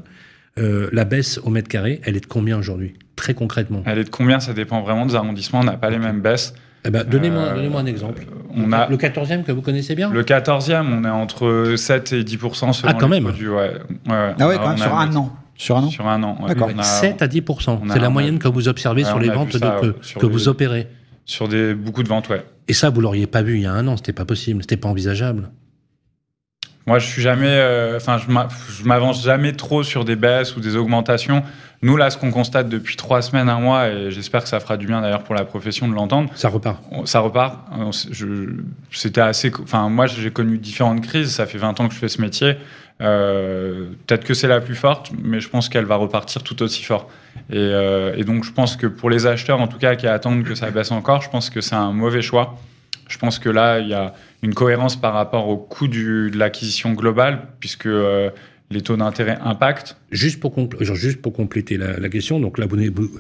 [0.58, 2.96] euh, la baisse au mètre carré, elle est de combien aujourd'hui?
[3.16, 3.84] Très concrètement.
[3.86, 4.40] elle est de combien?
[4.40, 5.60] Ça dépend vraiment des arrondissements.
[5.60, 6.56] On n'a pas les mêmes baisses.
[6.86, 8.26] Eh ben, donnez-moi, Euh, donnez-moi un exemple.
[8.56, 12.24] On a Le quatorzième que vous connaissez bien le 14e, on est entre 7 et
[12.24, 13.24] 10 selon Ah, quand les même.
[13.24, 13.74] produits, ouais.
[14.08, 14.34] Ouais.
[14.40, 15.36] Ah ouais, quand même, a- sur un an.
[15.58, 16.38] Sur un an Sur un an.
[16.42, 16.50] ouais.
[16.50, 16.70] D'accord.
[16.74, 19.20] On a- 7 à 10 on a- C'est la moyenne que vous observez sur on
[19.20, 20.88] les ventes ça, de- que, que les- vous opérez.
[21.26, 22.44] Sur des, beaucoup de ventes, ouais.
[22.68, 24.78] Et ça, vous l'auriez pas vu il y a un an, c'était pas possible, c'était
[24.78, 25.50] pas envisageable.
[26.88, 30.56] Moi, je suis jamais, euh, enfin, je m'a- je m'avance jamais trop sur des baisses
[30.56, 31.42] ou des augmentations.
[31.82, 34.78] Nous, là, ce qu'on constate depuis trois semaines, un mois, et j'espère que ça fera
[34.78, 36.78] du bien d'ailleurs pour la profession de l'entendre, Ça repart.
[37.06, 37.58] ça repart.
[38.92, 41.32] C'était assez, enfin, moi, j'ai connu différentes crises.
[41.32, 42.56] Ça fait 20 ans que je fais ce métier.
[43.02, 46.84] Euh, Peut-être que c'est la plus forte, mais je pense qu'elle va repartir tout aussi
[46.84, 47.10] fort.
[47.52, 50.44] Et, euh, et donc, je pense que pour les acheteurs, en tout cas, qui attendent
[50.44, 52.56] que ça baisse encore, je pense que c'est un mauvais choix.
[53.08, 56.38] Je pense que là, il y a une cohérence par rapport au coût du, de
[56.38, 58.30] l'acquisition globale, puisque euh,
[58.72, 59.96] les taux d'intérêt impactent.
[60.12, 62.66] Juste pour, compl- genre, juste pour compléter la, la question, donc là,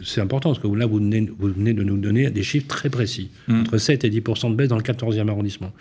[0.03, 2.89] c'est important parce que là, vous venez, vous venez de nous donner des chiffres très
[2.89, 3.61] précis, Mm.
[3.61, 5.71] entre 7 et 10% de baisse dans le 14e arrondissement.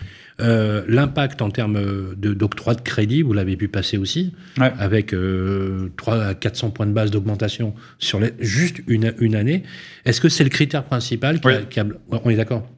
[0.41, 4.73] Euh, L'impact en termes de- d'octroi de crédit, vous l'avez vu passer aussi, Ouais.
[4.79, 9.63] avec euh, 3 à 400 points de base d'augmentation sur les- juste une, une année.
[10.05, 12.69] Est-ce que c'est le critère principal qui, a, qui a- On est d'accord?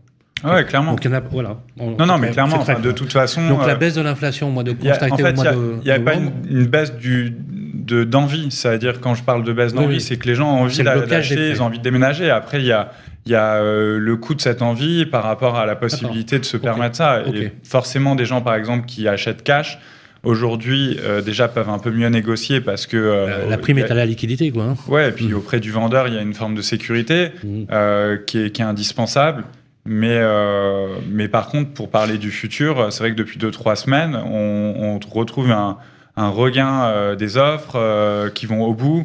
[0.45, 0.93] Ah Ouais, clairement.
[0.93, 1.57] Donc, il y en a, voilà.
[1.79, 3.47] On- Non, non, mais clairement, enfin, de toute façon.
[3.49, 5.33] Donc, la euh, baisse de l'inflation au mois de Il y a- constaté en fait,
[5.33, 5.75] au mois de.
[5.83, 7.35] il n'y a, pas une, baisse du,
[7.75, 8.51] de, d'envie.
[8.51, 10.01] C'est-à-dire, quand je parle de baisse d'envie, oui.
[10.01, 12.31] c'est que les gens ont envie d'acheter, ils ont envie de déménager.
[12.31, 12.91] Après, il y a,
[13.27, 16.57] y a euh, le coût de cette envie par rapport à la possibilité de se
[16.59, 17.23] permettre ça.
[17.35, 19.79] Et forcément, des gens, par exemple, qui achètent cash,
[20.23, 22.97] aujourd'hui, euh, déjà peuvent un peu mieux négocier parce que.
[22.97, 24.65] euh, la, prime a- est à la liquidité, quoi.
[24.65, 24.77] hein.
[24.89, 25.35] Ouais, et puis Mm.
[25.35, 27.63] auprès du vendeur, il y a une forme de sécurité Mm.
[27.73, 29.45] euh, qui, est, qui est indispensable.
[29.87, 34.17] Mais, euh, mais par contre, pour parler du futur, c'est vrai que depuis 2-3 semaines,
[34.17, 35.79] on, on retrouve un,
[36.17, 39.05] un regain euh, des offres euh, qui vont au bout,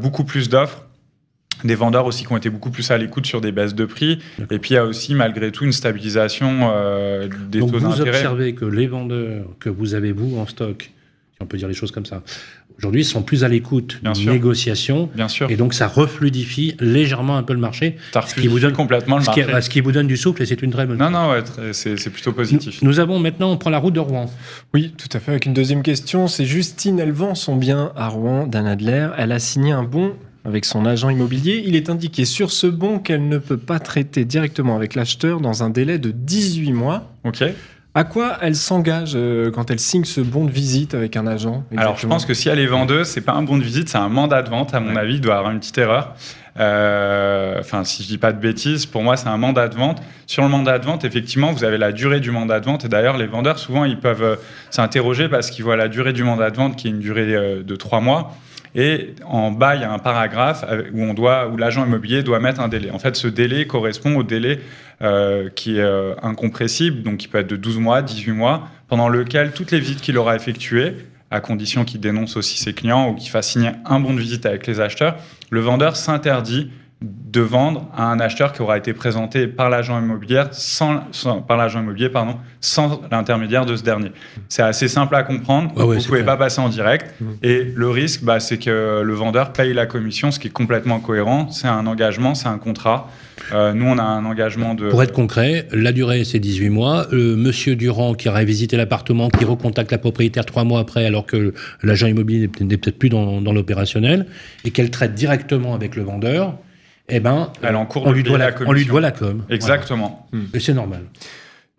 [0.00, 0.82] beaucoup plus d'offres.
[1.64, 4.18] Des vendeurs aussi qui ont été beaucoup plus à l'écoute sur des baisses de prix.
[4.50, 6.70] Et puis il y a aussi malgré tout une stabilisation
[7.48, 8.10] des Donc taux vous d'intérêt.
[8.10, 10.92] observez que les vendeurs que vous avez, vous, en stock,
[11.36, 12.22] si on peut dire les choses comme ça,
[12.78, 14.32] aujourd'hui sont plus à l'écoute Bien d'une sûr.
[14.32, 15.10] négociation.
[15.14, 17.96] Bien sûr, Et donc ça refluidifie légèrement un peu le marché,
[18.26, 19.60] ce qui vous donne- complètement le ce qui, marché.
[19.60, 21.52] ce qui vous donne du souffle et c'est une très bonne Non, chose.
[21.58, 22.80] non, ouais, c'est plutôt positif.
[22.80, 24.30] nous avons maintenant, on prend la route de Rouen.
[24.72, 25.32] Oui, tout à fait.
[25.32, 29.08] Avec une deuxième question, c'est Justine, elle vend son bien à Rouen, Dan Adler.
[29.18, 30.14] Elle a signé un bon
[30.46, 31.62] avec son agent immobilier.
[31.66, 35.62] Il est indiqué sur ce bon qu'elle ne peut pas traiter directement avec l'acheteur dans
[35.62, 37.12] un délai de 18 mois.
[37.24, 37.44] Ok.
[37.96, 41.64] À quoi elle s'engage euh, quand elle signe ce bon de visite avec un agent
[41.78, 43.96] Alors, je pense que si elle est vendeuse, c'est pas un bon de visite, c'est
[43.96, 44.74] un mandat de vente.
[44.74, 45.00] À mon Ouais.
[45.00, 46.12] avis, il doit y avoir une petite erreur.
[46.60, 50.02] Euh, Enfin, si je dis pas de bêtises, pour moi, c'est un mandat de vente.
[50.26, 52.84] Sur le mandat de vente, effectivement, vous avez la durée du mandat de vente.
[52.84, 54.36] Et d'ailleurs, les vendeurs, souvent, ils peuvent euh,
[54.70, 57.76] s'interroger parce qu'ils voient la durée du mandat de vente qui est une durée de
[57.76, 58.36] trois mois.
[58.78, 60.62] Et en bas, il y a un paragraphe
[60.92, 62.90] où l'agent immobilier doit mettre un délai.
[62.90, 64.60] En fait, ce délai correspond au délai
[65.02, 69.08] euh, qui est euh, incompressible, donc qui peut être de 12 mois, 18 mois, pendant
[69.08, 70.94] lequel toutes les visites qu'il aura effectuées,
[71.30, 74.44] à condition qu'il dénonce aussi ses clients ou qu'il fasse signer un bon de visite
[74.44, 75.16] avec les acheteurs,
[75.48, 76.70] le vendeur s'interdit
[77.02, 81.58] de vendre à un acheteur qui aura été présenté par l'agent immobilier sans, sans- par
[81.58, 84.12] l'agent immobilier pardon sans l'intermédiaire de ce dernier.
[84.48, 85.76] C'est assez simple à comprendre.
[85.76, 86.24] Ouais, ouais, Vous pouvez clair.
[86.24, 87.36] pas passer en direct Mhm.
[87.42, 90.98] et le risque, bah, c'est que le vendeur paye la commission, ce qui est complètement
[90.98, 91.50] cohérent.
[91.50, 93.10] C'est un engagement, c'est un contrat.
[93.52, 94.88] Euh, nous, on a un engagement de.
[94.88, 97.06] Pour être concret, la durée c'est 18 mois.
[97.12, 101.26] Euh, Monsieur Durand qui aurait visité l'appartement, qui recontacte la propriétaire trois mois après, alors
[101.26, 104.26] que l'agent immobilier n'est peut- n'est peut-être plus dans, dans l'opérationnel,
[104.64, 106.54] et qu'elle traite directement avec le vendeur,
[107.08, 109.42] eh ben, Elle encourt on de lui doit la, la on lui doit la com.
[109.48, 110.26] Exactement.
[110.32, 110.46] Voilà.
[110.54, 111.02] Et c'est normal.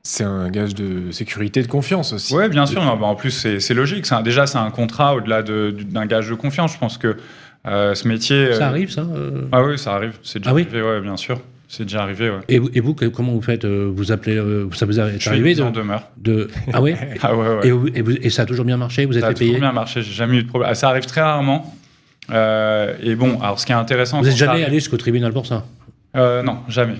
[0.04, 2.34] c'est un gage de sécurité et de confiance aussi.
[2.34, 2.82] Ouais, bien sûr.
[2.84, 4.10] Non, bah, en plus, c'est logique.
[4.12, 6.74] Un- déjà, c'est un contrat au-delà de- du- d'un gage de confiance.
[6.74, 7.18] Je pense que
[7.68, 8.54] euh, ce métier.
[8.54, 10.14] Ça euh, arrive, ça euh Ah oui, ça arrive.
[10.24, 11.42] C'est déjà Ah oui arrivé, ouais, bien sûr.
[11.70, 12.40] C'est déjà arrivé, ouais.
[12.48, 15.20] et, vous, et vous, que- comment vous faites Vous appelez, euh, ça vous est Je
[15.20, 16.04] suis arrivé mise de, en demeure.
[16.16, 17.68] de- Ah ouais, Ah ouais, ouais.
[17.68, 19.60] et, vous- et vous- et ça a toujours bien marché Vous êtes ça a toujours
[19.60, 20.02] bien marché.
[20.02, 20.70] J'ai jamais eu de problème.
[20.72, 21.76] Ah, ça arrive très rarement.
[22.32, 24.20] Euh, et bon, alors ce qui est intéressant.
[24.20, 25.66] Vous n'êtes jamais allé jusqu'au tribunal pour ça?
[26.16, 26.96] Euh, non, jamais.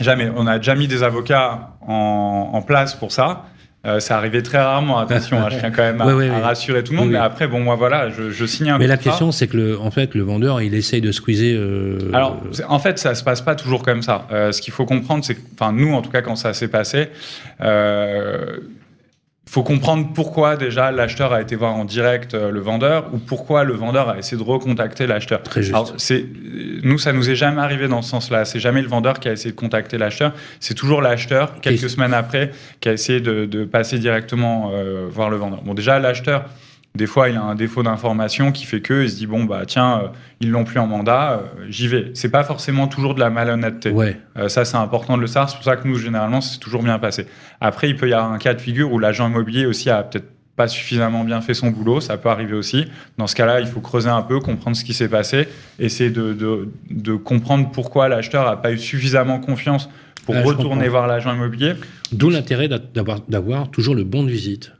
[0.00, 0.30] Jamais.
[0.36, 3.44] On a déjà mis des avocats en, en place pour ça.
[3.84, 6.98] Euh, ça arrivait très rarement, attention, hein, je tiens quand même à, rassurer tout le
[6.98, 7.10] monde.
[7.10, 9.10] Mais après, bon, moi, voilà, je, je signe un Mais la contrat.
[9.10, 11.56] question, c'est que le, en fait, le vendeur, il essaye de squeezer.
[11.58, 14.28] euh, Alors, en fait, ça se passe pas toujours comme ça.
[14.30, 16.68] Euh, ce qu'il faut comprendre, c'est que, enfin, nous, en tout cas, quand ça s'est
[16.68, 17.08] passé,
[17.60, 18.58] euh,
[19.52, 23.64] faut comprendre pourquoi déjà l'acheteur a été voir en direct euh, le vendeur ou pourquoi
[23.64, 25.42] le vendeur a essayé de recontacter l'acheteur.
[25.42, 25.74] Très juste.
[25.74, 26.24] Alors, c'est,
[26.82, 28.46] nous, ça nous est jamais arrivé dans ce sens-là.
[28.46, 30.32] C'est jamais le vendeur qui a essayé de contacter l'acheteur.
[30.58, 35.28] C'est toujours l'acheteur, quelques semaines après, qui a essayé de, de passer directement euh, voir
[35.28, 35.60] le vendeur.
[35.60, 36.46] Bon, déjà, l'acheteur,
[36.94, 39.62] des fois, il a un défaut d'information qui fait que il se dit bon bah
[39.66, 40.08] tiens, euh,
[40.40, 42.10] ils l'ont plus en mandat, euh, j'y vais.
[42.14, 43.90] C'est pas forcément toujours de la malhonnêteté.
[43.90, 44.18] Ouais.
[44.36, 45.48] Euh, ça, c'est important de le savoir.
[45.48, 47.26] C'est pour ça que nous, généralement, c'est toujours bien passé.
[47.60, 50.26] Après, il peut y avoir un cas de figure où l'agent immobilier aussi a peut-être
[50.54, 52.02] pas suffisamment bien fait son boulot.
[52.02, 52.84] Ça peut arriver aussi.
[53.16, 56.34] Dans ce cas-là, il faut creuser un peu, comprendre ce qui s'est passé, essayer de,
[56.34, 59.88] de, de comprendre pourquoi l'acheteur a pas eu suffisamment confiance
[60.26, 61.72] pour Ah, retourner voir l'agent immobilier.
[62.12, 64.72] D'où l'intérêt d'a- d'avoir d'avoir toujours le bon de visite.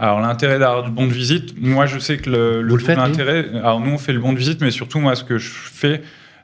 [0.00, 3.46] Alors l'intérêt d'avoir du bon de visite, moi je sais que le, le faites, l'intérêt,
[3.54, 6.00] alors nous on fait le bon de visite, mais surtout moi ce que je fais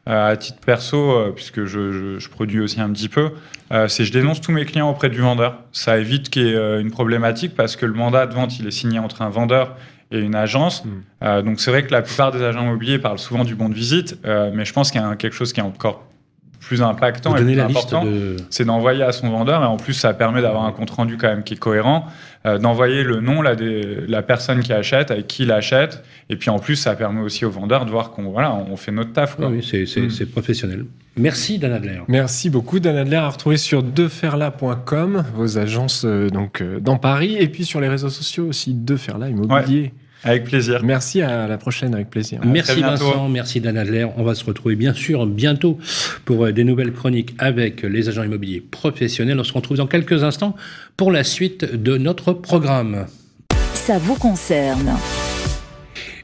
[0.09, 3.31] euh, à titre perso, euh, puisque je, je- je produis aussi un petit peu,
[3.73, 5.63] euh, c'est je dénonce tous mes clients auprès du vendeur.
[5.73, 8.67] Ça évite qu'il y ait euh, une problématique parce que le mandat de vente il
[8.67, 9.75] est signé entre un vendeur
[10.13, 10.85] et une agence.
[10.85, 10.89] Mm.
[11.25, 13.75] Euh, donc c'est vrai que la plupart des agents immobiliers parlent souvent du bon de
[13.75, 14.19] visite,
[14.55, 16.05] mais je pense qu'il y a quelque chose qui est encore
[16.61, 18.37] plus impactant Vous et plus important de.
[18.51, 21.29] c'est d'envoyer à son vendeur et en plus ça permet d'avoir un compte rendu quand
[21.29, 22.07] même qui est cohérent,
[22.45, 26.37] euh, d'envoyer le nom là, des, la personne qui achète, avec qui il achète, et
[26.37, 29.13] puis en plus ça permet aussi au vendeur de voir qu'on voilà, on fait notre
[29.13, 29.37] taf.
[29.37, 29.47] Quoi.
[29.49, 30.11] Oui, oui, c'est c'est- Mm.
[30.11, 30.85] c'est professionnel.
[31.19, 32.01] Merci, Dan Adler.
[32.09, 37.37] Merci beaucoup, Dan Adler, à retrouver sur deferla.com, vos agences euh, donc euh, dans Paris,
[37.39, 39.93] et puis sur les réseaux sociaux aussi, Deferla Immobilier.
[40.27, 40.83] Avec plaisir.
[40.83, 42.41] Merci, à la prochaine, avec plaisir.
[42.45, 42.81] Merci.
[42.81, 44.09] Vincent, merci Dan Adler.
[44.17, 45.79] On va se retrouver bien sûr bientôt
[46.25, 49.39] pour euh, des nouvelles chroniques avec les agents immobiliers professionnels.
[49.39, 50.57] On se retrouve dans quelques instants
[50.97, 53.07] pour la suite de notre programme.
[53.73, 54.97] Ça vous concerne.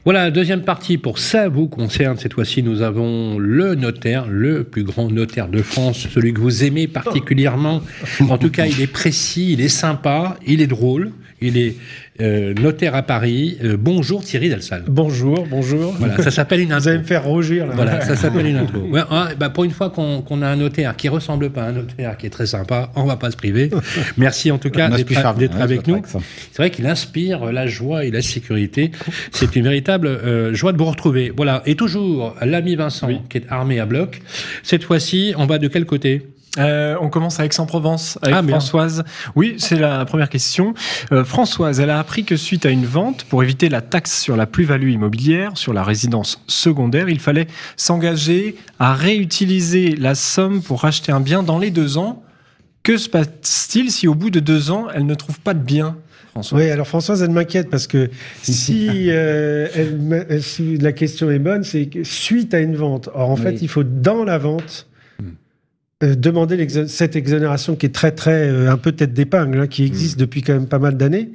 [0.03, 2.17] Voilà, deuxième partie pour ça vous concerne.
[2.17, 6.65] Cette fois-ci, nous avons le notaire, le plus grand notaire de France, celui que vous
[6.65, 7.81] aimez particulièrement.
[8.19, 11.77] En tout cas, il est précis, il est sympa, il est drôle, il est
[12.21, 13.57] euh, notaire à Paris.
[13.63, 14.83] Euh, bonjour Thierry Delsal.
[14.87, 15.93] Bonjour, bonjour.
[15.97, 16.89] Voilà, ça s'appelle une Vous intro.
[16.89, 17.73] allez me faire rougir là.
[17.75, 18.79] Voilà, ça s'appelle une intro.
[18.93, 21.67] Ouais, ah, bah, pour une fois qu'on qu'on a un notaire qui ressemble pas à
[21.69, 23.69] un notaire qui est très sympa, on va pas se priver.
[24.17, 26.01] Merci en tout cas d'être avec nous.
[26.51, 28.91] C'est vrai qu'il inspire la joie et la sécurité.
[29.31, 31.31] C'est une véritable euh, joie de vous retrouver.
[31.35, 31.63] Voilà.
[31.65, 33.19] Et toujours l'ami Vincent Oui.
[33.29, 34.21] qui est armé à bloc.
[34.63, 36.27] Cette fois-ci, on va de quel côté?
[36.59, 38.59] Euh, on commence à Aix-en-Provence avec Ah, bien.
[38.59, 39.03] Françoise.
[39.35, 40.75] Oui, c'est la première question.
[41.11, 44.35] Euh, Françoise, elle a appris que suite à une vente, pour éviter la taxe sur
[44.35, 50.81] la plus-value immobilière sur la résidence secondaire, il fallait s'engager à réutiliser la somme pour
[50.81, 52.21] racheter un bien dans les deux ans.
[52.83, 55.95] Que se passe-t-il si au bout de deux ans, elle ne trouve pas de bien
[56.31, 58.09] François Oui, alors Françoise, elle m'inquiète parce que
[58.43, 63.09] si, euh, elle me- si la question est bonne, c'est que suite à une vente.
[63.15, 64.92] Or, en fait, il faut dans la vente euh,
[66.15, 69.83] demander l'exo- cette exonération qui est très, très, euh, un peu tête d'épingle, hein, qui
[69.83, 71.29] existe depuis quand même pas mal d'années,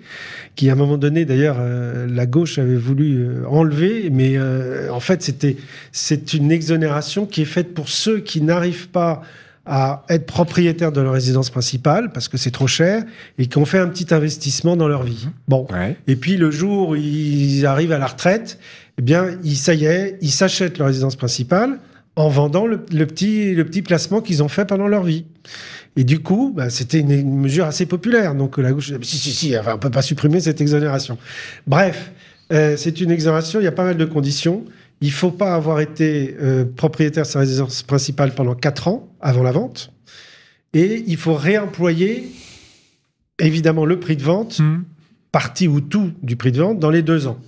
[0.57, 4.91] qui à un moment donné, d'ailleurs, euh, la gauche avait voulu euh, enlever, mais euh,
[4.93, 5.57] en fait, c'était,
[5.93, 9.23] c'est une exonération qui est faite pour ceux qui n'arrivent pas
[9.71, 13.05] à être propriétaires de leur résidence principale parce que c'est trop cher
[13.37, 15.29] et qui ont fait un petit investissement dans leur vie.
[15.47, 15.67] Bon.
[15.71, 15.95] Ouais.
[16.07, 18.59] Et puis le jour où ils arrivent à la retraite,
[18.99, 21.79] eh bien, ils, ça y est, ils s'achètent leur résidence principale
[22.19, 25.25] en vendant le, le petit, le petit placement qu'ils ont fait pendant leur vie.
[25.97, 28.35] Et du coup, bah, c'était une, une mesure assez populaire.
[28.35, 31.17] Donc la gauche, disait, si, si, si, enfin, on peut pas supprimer cette exonération.
[31.69, 32.11] Bref,
[32.53, 34.65] euh, c'est une exonération, il y a pas mal de conditions.
[35.01, 39.45] Il faut pas avoir été euh, propriétaire de sa résidence principale pendant 4 ans avant
[39.45, 39.93] la vente.
[40.75, 42.33] Et il faut réemployer,
[43.39, 44.83] évidemment, le prix de vente Hmm.
[45.31, 47.39] partie ou tout du prix de vente dans les deux ans.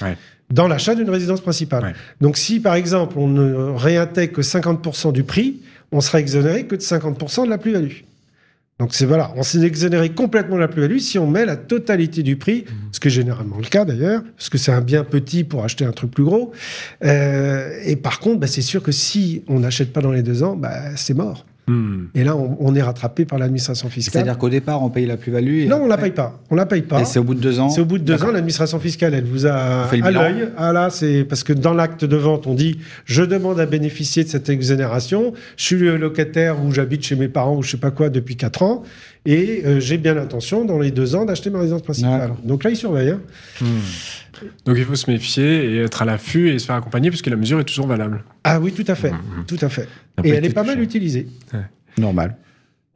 [0.00, 0.16] Ouais.
[0.50, 1.84] Dans l'achat d'une résidence principale.
[1.84, 1.94] Ouais.
[2.20, 5.60] Donc, si par exemple on ne réintègre que 50% du prix,
[5.92, 8.02] on sera exonéré que de 50% de la plus-value.
[8.78, 12.22] Donc, c'est voilà, on s'est exonéré complètement de la plus-value si on met la totalité
[12.22, 12.72] du prix, Mmh.
[12.92, 15.84] ce qui est généralement le cas d'ailleurs, parce que c'est un bien petit pour acheter
[15.84, 16.52] un truc plus gros.
[17.04, 20.42] Euh, et par contre, bah, c'est sûr que si on n'achète pas dans les deux
[20.42, 21.44] ans, bah, c'est mort.
[21.68, 22.06] Hmm.
[22.16, 24.12] Et là, on, on est rattrapé par l'administration fiscale.
[24.24, 25.68] C'est-à-dire qu'au départ, on paye la plus-value.
[25.68, 26.40] Non, on la après- paye pas.
[26.50, 27.00] On la paye pas.
[27.02, 27.68] Et c'est au bout de deux ans.
[27.70, 30.48] C'est au bout de deux ans, l'administration fiscale, elle vous a fait le à l'œil.
[30.56, 34.24] Ah là, c'est parce que dans l'acte de vente, on dit je demande à bénéficier
[34.24, 35.32] de cette exonération.
[35.56, 38.36] Je suis le locataire ou j'habite chez mes parents ou je sais pas quoi depuis
[38.36, 38.82] quatre ans
[39.26, 42.32] et euh, j'ai bien l'intention dans les deux ans d'acheter ma résidence principale.
[42.42, 43.10] Donc là, ils surveillent.
[43.10, 43.20] hein.
[43.60, 43.66] Hmm.
[44.64, 47.36] Donc il faut se méfier et être à l'affût et se faire accompagner puisque la
[47.36, 48.24] mesure est toujours valable.
[48.44, 49.44] Ah oui, tout à fait, Mhm.
[49.46, 49.88] tout à fait.
[50.18, 51.26] Ça Et elle est pas mal utilisée.
[51.98, 52.36] Normal.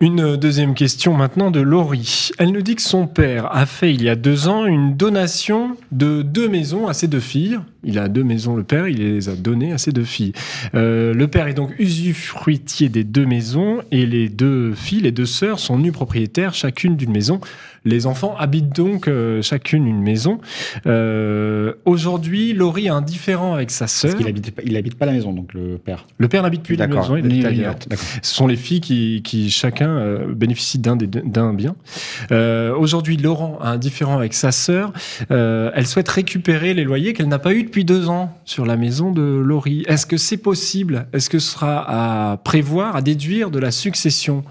[0.01, 2.31] Une deuxième question maintenant de Laurie.
[2.39, 5.77] Elle nous dit que son père a fait il y a deux ans une donation
[5.93, 9.29] de deux maisons à ses deux filles, Il a deux maisons, le père, il les
[9.29, 10.33] a données à ses deux filles.
[10.75, 15.27] Euh, le père est donc usufruitier des deux maisons et les deux filles, les deux
[15.27, 17.41] sœurs, sont nues propriétaires chacune d'une maison.
[17.85, 20.39] Les enfants habitent donc euh, chacune une maison.
[20.87, 24.13] Euh, Aujourd'hui, Laurie a un différent avec sa sœur.
[24.13, 26.07] Parce qu'il habite, pas- il habite pas la maison, donc le père.
[26.19, 27.75] Le père n'habite plus la maison, il habite Ni- ailleurs.
[27.89, 28.07] D'accord.
[28.23, 31.75] Ce sont les filles qui, qui chacun euh, bénéficient d'un bien.
[32.31, 34.93] Aujourd'hui, Laurent a un différent avec sa sœur.
[35.31, 39.11] Elle souhaite récupérer les loyers qu'elle n'a pas eu depuis deux ans sur la maison
[39.11, 39.85] de Laurie.
[39.87, 41.07] Est-ce que c'est possible?
[41.13, 44.45] Est-ce que ce sera à prévoir, à déduire de la succession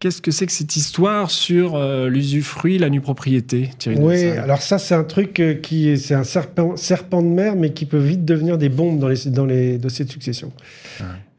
[0.00, 4.62] Qu'est-ce que c'est que cette histoire sur euh, l'usufruit, la nue propriété Thierry Oui, alors
[4.62, 7.84] ça, c'est un truc euh, qui est, c'est un serpent, serpent de mer, mais qui
[7.84, 10.52] peut vite devenir des bombes dans les, dans les dossiers de succession.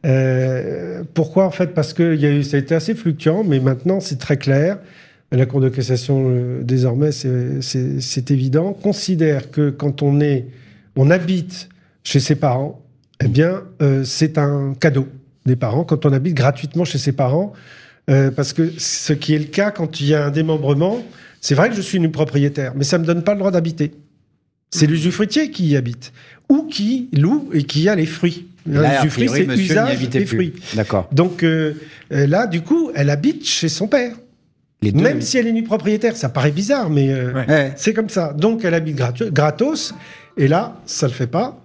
[0.06, 3.46] Euh, pourquoi En fait, parce que il y a eu, ça a été assez fluctuant,
[3.46, 4.80] mais maintenant, c'est très clair.
[5.32, 10.48] La Cour de cassation, désormais, c'est- évident, considère que quand on est,
[10.98, 11.70] on habite
[12.04, 12.82] chez ses parents,
[13.24, 13.62] eh bien,
[14.04, 15.08] c'est un cadeau
[15.46, 17.54] des parents quand on habite gratuitement chez ses parents,
[18.10, 21.04] euh, parce que ce qui est le cas quand il y a un démembrement,
[21.42, 23.92] c'est vrai que je suis une propriétaire, mais ça me donne pas le droit d'habiter.
[24.72, 26.12] C'est l'usufruitier qui y habite
[26.48, 28.48] ou qui loue et qui a les fruits.
[28.66, 30.26] L'usufruit, c'est usage des plus.
[30.28, 30.54] fruits.
[30.76, 31.08] D'accord.
[31.12, 31.74] Donc euh,
[32.12, 34.14] euh, là, du coup, elle habite chez son père,
[34.84, 35.02] Les deux.
[35.02, 36.16] même si elle est nue propriétaire.
[36.16, 37.74] Ça paraît bizarre, mais euh, Ouais.
[37.78, 38.34] C'est comme ça.
[38.34, 39.94] Donc elle habite gratu- gratos,
[40.38, 41.59] et là, ça le fait pas.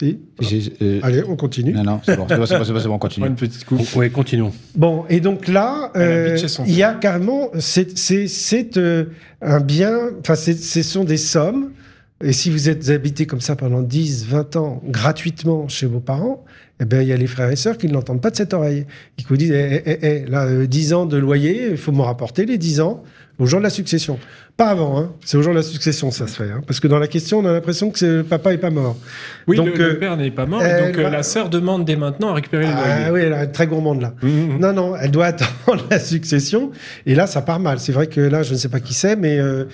[0.00, 0.72] Si.
[0.82, 1.72] Euh, Allez, on continue.
[1.72, 3.26] Non, non, c'est bon, c'est bon, c'est bon, bon, on continue.
[3.28, 3.80] une petite coupe.
[3.96, 4.52] Oui, continuons.
[4.74, 9.06] Bon, et donc là, euh, il y a carrément, c'est c'est- c'est, euh,
[9.40, 11.70] un bien, enfin, c'est- ce sont des sommes.
[12.22, 16.44] Et si vous êtes habité comme ça pendant 10, 20 ans, gratuitement chez vos parents,
[16.80, 18.52] eh ben, il y a les frères et sœurs qui ne l'entendent pas de cette
[18.54, 18.86] oreille.
[19.18, 22.02] Ils vous disent, eh, eh, eh, là, euh, 10 ans de loyer, il faut me
[22.02, 23.02] rapporter les 10 ans
[23.38, 24.18] au jour de la succession.
[24.56, 25.12] Pas avant, hein.
[25.24, 26.50] c'est au jour de la succession ça se fait.
[26.50, 26.62] hein.
[26.66, 28.96] Parce que dans la question, on a l'impression que le papa est pas mort.
[29.46, 31.50] Oui, Donc, le, le euh, père n'est pas mort, elle donc euh, va- la sœur
[31.50, 33.10] demande dès maintenant à récupérer les Ah loyers.
[33.12, 34.14] oui, elle est très gourmande là.
[34.22, 34.58] Mhm.
[34.58, 35.26] Non, non, elle doit
[35.66, 36.70] attendre la succession.
[37.04, 37.78] Et là, ça part mal.
[37.80, 39.64] C'est vrai que là, je ne sais pas qui c'est, mais euh,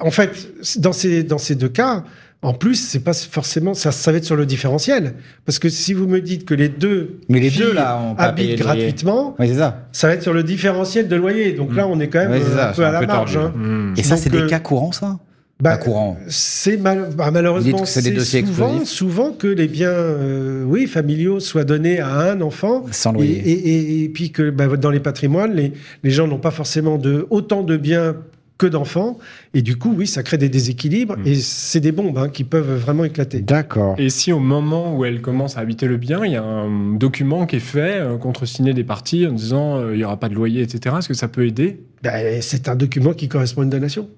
[0.00, 0.30] en fait,
[0.78, 2.04] dans ces, dans ces deux cas,
[2.44, 5.14] en plus, c'est pas forcément ça, ça va être sur le différentiel,
[5.46, 9.34] parce que si vous me dites que les deux, Mais les deux, là, habitent gratuitement,
[9.38, 9.86] Oui, c'est ça.
[9.92, 11.52] ça va être sur le différentiel de loyer.
[11.52, 13.36] Donc là, on est quand même euh, ça, un peu un à la marge.
[13.36, 13.52] hein.
[13.56, 13.94] Mhm.
[13.96, 15.18] Et ça, c'est des euh, cas courants, ça?
[15.60, 16.18] Bah, courant.
[16.28, 21.38] C'est mal, bah, malheureusement, c'est des dossiers souvent, souvent que les biens, euh, oui, familiaux
[21.40, 23.36] soient donnés à un enfant Sans et, loyer.
[23.38, 26.98] et- et- et puis que bah, dans les patrimoines, les, les gens n'ont pas forcément
[26.98, 28.16] de, autant de biens
[28.58, 29.18] que d'enfants.
[29.52, 31.16] Et du coup, oui, ça crée des déséquilibres.
[31.18, 31.26] Mm.
[31.26, 33.40] Et c'est des bombes hein, qui peuvent vraiment éclater.
[33.40, 33.96] D'accord.
[33.98, 36.94] Et si au moment où elle commence à habiter le bien, il y a un
[36.94, 40.28] document qui est fait, euh, contresigné des parties en disant euh, il n'y aura pas
[40.28, 41.80] de loyer, etc., est-ce que ça peut aider?
[42.02, 44.08] Bah, c'est un document qui correspond à une donation.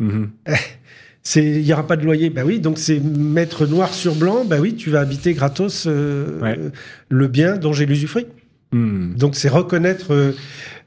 [0.00, 0.30] Mhm.
[1.22, 2.30] C'est, il n'y aura pas de loyer.
[2.30, 4.44] Bah oui, donc c'est mettre noir sur blanc.
[4.46, 6.58] Bah oui, tu vas habiter gratos euh, Ouais.
[7.10, 8.26] le bien dont j'ai l'usufruit.
[8.72, 9.14] Mhm.
[9.16, 10.12] Donc c'est reconnaître.
[10.12, 10.32] euh,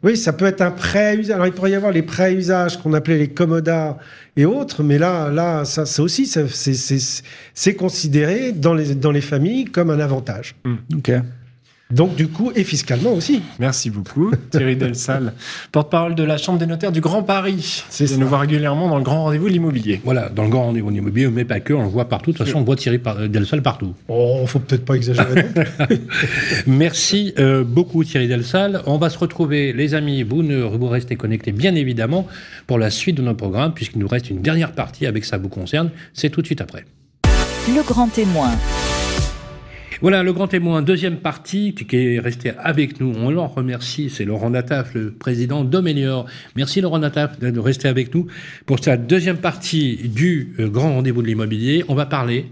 [0.03, 1.35] oui, ça peut être un prêt à usage.
[1.35, 3.97] Alors il pourrait y avoir les prêts à usage qu'on appelait les commodas
[4.37, 8.95] et autres, mais là, là, ça, ça aussi, ça- c'est- c'est c'est considéré dans les
[8.95, 10.55] dans les familles comme un avantage.
[10.95, 11.11] Ok.
[11.91, 13.41] Donc du coup, et fiscalement aussi.
[13.59, 15.33] Merci beaucoup, Thierry Delsal,
[15.71, 17.83] porte-parole de la Chambre des notaires du Grand Paris.
[17.89, 20.01] C'est nous voir régulièrement dans le grand rendez-vous de l'immobilier.
[20.03, 22.31] Voilà, dans le grand rendez-vous immobilier, mais pas que, on le voit partout.
[22.31, 23.93] De toute façon, on voit Thierry par- Delsal partout.
[24.07, 25.45] Oh, faut peut-être pas exagérer.
[26.67, 28.81] Merci euh, beaucoup Thierry Delsal.
[28.85, 32.27] On va se retrouver, les amis, vous, ne, vous restez connectés bien évidemment
[32.67, 35.49] pour la suite de nos programmes, puisqu'il nous reste une dernière partie avec ça vous
[35.49, 35.89] concerne.
[36.13, 36.85] C'est tout de suite après.
[37.67, 38.51] Le grand témoin.
[40.01, 43.13] Voilà, le grand témoin, deuxième partie, qui est resté avec nous.
[43.15, 46.25] On l'en remercie, c'est Laurent Nataf, le président d'Omelior.
[46.55, 48.25] Merci Laurent Nataf de rester avec nous
[48.65, 51.85] pour cette deuxième partie du euh, grand rendez-vous de l'immobilier.
[51.87, 52.47] On va parler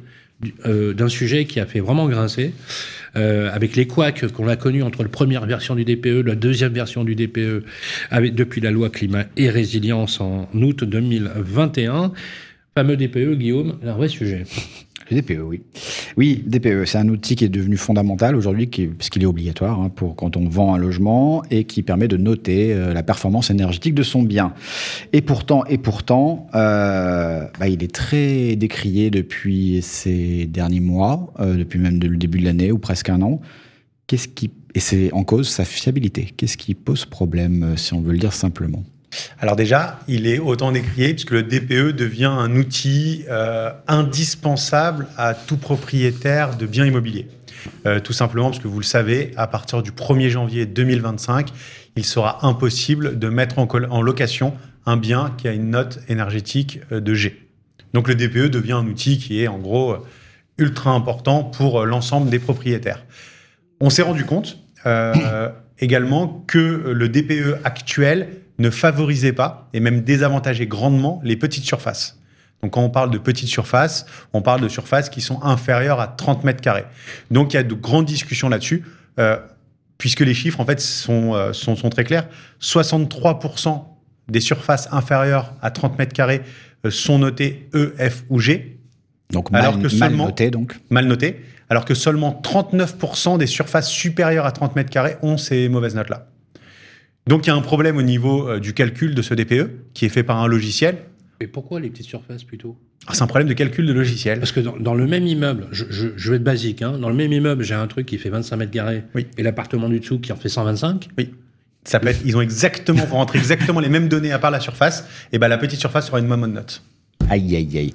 [0.68, 2.54] euh, d'un sujet qui a fait vraiment grincer,
[3.16, 6.74] euh, avec les couacs qu'on a connus entre la première version du DPE, la deuxième
[6.74, 7.64] version du DPE,
[8.32, 12.12] depuis la loi climat et résilience en août 2021.
[12.76, 14.44] Fameux DPE, Guillaume, un vrai sujet.
[15.15, 15.62] DPE, oui.
[16.17, 18.67] Oui, DPE, c'est un outil qui est devenu fondamental aujourd'hui,
[18.98, 22.17] parce qu'il est obligatoire hein, pour quand on vend un logement et qui permet de
[22.17, 24.54] noter euh, la performance énergétique de son bien.
[25.13, 31.56] Et pourtant, et pourtant, euh, bah, il est très décrié depuis ces derniers mois, euh,
[31.56, 33.41] depuis même le début de l'année ou presque un an.
[34.07, 36.28] Qu'est-ce qui et c'est en cause sa fiabilité.
[36.38, 38.84] Qu'est-ce qui pose problème, si on veut le dire simplement?
[39.39, 45.34] Alors déjà, il est autant décrié puisque le DPE devient un outil euh, indispensable à
[45.34, 47.28] tout propriétaire de biens immobiliers.
[47.86, 51.49] Euh, tout simplement parce que vous le savez, à partir du 1er janvier 2025,
[51.95, 54.53] il sera impossible de mettre en, location
[54.86, 57.47] un bien qui a une note énergétique euh, de G.
[57.93, 59.97] Donc le DPE devient un outil qui est en gros
[60.60, 63.03] ultra important pour l'ensemble des propriétaires.
[63.80, 64.60] On s'est rendu compte
[65.80, 68.28] également que le DPE actuel
[68.60, 72.20] ne favorisait pas et même désavantageait grandement les petites surfaces.
[72.62, 76.07] Donc quand on parle de petites surfaces, on parle de surfaces qui sont inférieures à
[76.07, 76.86] 30 mètres carrés.
[77.32, 78.84] Donc il y a de grandes discussions là-dessus,
[79.18, 79.38] euh,
[79.97, 82.28] puisque les chiffres en fait sont, euh, sont, sont très clairs.
[82.60, 83.86] 63%
[84.28, 86.41] des surfaces inférieures à 30 mètres carrés
[86.86, 88.78] euh, sont notées E, F ou G.
[89.32, 90.76] Donc mal, Alors que mal seulement- noté, donc.
[90.89, 95.70] mal noté, alors que seulement 39% des surfaces supérieures à 30 mètres carrés ont ces
[95.70, 96.28] mauvaises notes-là.
[97.30, 100.05] Donc il y a un problème au niveau euh, du calcul de ce DPE, qui
[100.05, 100.97] est fait par un logiciel.
[101.39, 102.75] Et pourquoi les petites surfaces plutôt?
[103.05, 104.39] Ah, C'est un problème de calcul de logiciel.
[104.39, 107.07] Parce que dans, dans le même immeuble, je, je- je vais être basique, hein, dans
[107.09, 109.27] le même immeuble, j'ai un truc qui fait 25 mètres carrés Oui.
[109.38, 111.07] et l'appartement du dessous qui en fait 125.
[111.84, 114.59] Ça peut être- ils ont exactement, pour rentrer exactement les mêmes données à part la
[114.59, 116.82] surface, et ben la petite surface aura une même note.
[117.30, 117.93] Aïe, aïe, aïe.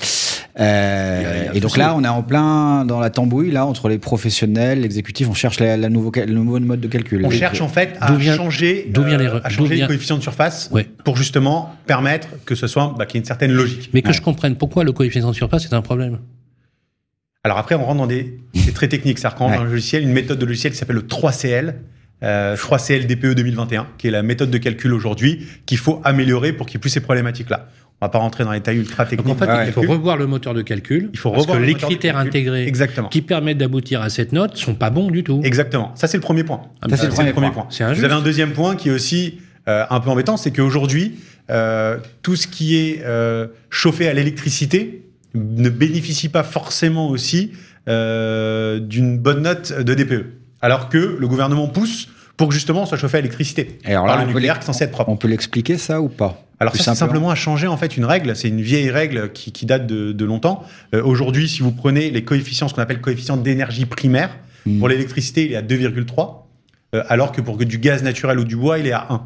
[0.56, 3.10] Il y a- Euh, y a et donc là, on est en plein dans la
[3.10, 6.86] tambouille, là, entre les professionnels, l'exécutif, on cherche la, la nouveau, le nouveau mode de
[6.86, 7.24] calcul.
[7.26, 10.22] On cherche en fait à vient- changer, les euh, à changer vient- le coefficient de
[10.22, 10.88] surface Ouais.
[11.04, 13.90] pour justement permettre que ce soit bah, qu'il y ait une certaine logique.
[13.92, 14.12] Mais que Ouais.
[14.14, 16.18] je comprenne pourquoi le coefficient de surface est un problème?
[17.42, 18.38] Alors après, on rentre dans des.
[18.54, 19.18] C'est très technique.
[19.18, 19.56] Ça rentre Ouais.
[19.58, 21.74] dans un logiciel, une méthode de logiciel qui s'appelle le 3CL.
[22.22, 26.66] Euh, 3CL DPE 2021, qui est la méthode de calcul aujourd'hui, qu'il faut améliorer pour
[26.66, 27.68] qu'il n'y ait plus ces problématiques-là.
[28.00, 29.34] On va pas rentrer dans les détails ultra Donc techniques.
[29.42, 31.10] en fait, du il faut revoir le moteur de calcul.
[31.12, 33.08] Il faut parce revoir que le les critères intégrés Exactement.
[33.08, 35.40] qui permettent d'aboutir à cette note sont pas bons du tout.
[35.44, 35.92] Exactement.
[35.96, 36.62] Ça, c'est le premier point.
[36.80, 37.66] Ah, mais Ça, c'est le premier point.
[37.70, 39.38] C'est Vous avez un deuxième point qui est aussi
[39.68, 41.14] euh, un peu embêtant, c'est qu'aujourd'hui,
[41.50, 45.02] euh, tout ce qui est euh, chauffé à l'électricité
[45.34, 47.52] ne bénéficie pas forcément aussi
[47.88, 50.26] euh, d'une bonne note de DPE.
[50.64, 53.78] Alors que le gouvernement pousse pour que justement on soit chauffé à l'électricité.
[53.84, 55.10] Et alors par là, le peut nucléaire qui est censé être propre.
[55.10, 56.42] On peut l'expliquer, ça, ou pas?
[56.58, 58.34] Alors ça, c'est simplement à changer en fait une règle.
[58.34, 60.64] C'est une vieille règle qui, qui date de, de longtemps.
[60.94, 64.30] Euh, Aujourd'hui, si vous prenez les coefficients, ce qu'on appelle coefficient d'énergie primaire,
[64.66, 64.78] Hmm.
[64.78, 66.46] pour l'électricité, il est à 2,3,
[66.94, 69.22] euh, alors que pour que du gaz naturel ou du bois, il est à 1.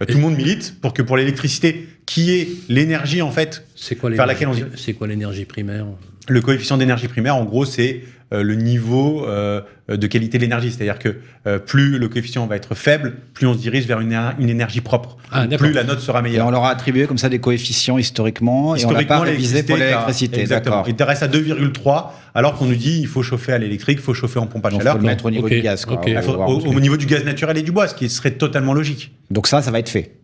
[0.00, 3.94] Euh, tout le monde milite pour que pour l'électricité, qui est l'énergie en fait, C'est
[3.96, 5.84] quoi Vers laquelle on C'est quoi l'énergie primaire?
[6.30, 8.02] Le coefficient d'énergie primaire, en gros, c'est
[8.32, 10.70] euh, le niveau euh, de qualité de l'énergie.
[10.70, 11.16] C'est-à-dire que
[11.48, 14.80] euh, plus le coefficient va être faible, plus on se dirige vers une, une énergie
[14.80, 15.16] propre.
[15.32, 16.46] Ah, plus la note sera Et meilleure.
[16.46, 19.76] on leur a attribué comme ça des coefficients historiquement, et on n'a pas révisé pour
[19.76, 20.40] l'électricité.
[20.40, 20.84] Exactement.
[20.86, 24.14] Il reste à 2,3, alors qu'on nous dit il faut chauffer à l'électrique, il faut
[24.14, 24.94] chauffer en pompe à Donc, chaleur.
[24.94, 25.84] faut le mettre au niveau du gaz.
[25.84, 26.00] Quoi.
[26.06, 29.12] Il au niveau du gaz naturel et du bois, ce qui serait totalement logique.
[29.30, 30.20] Donc ça, ça va être fait.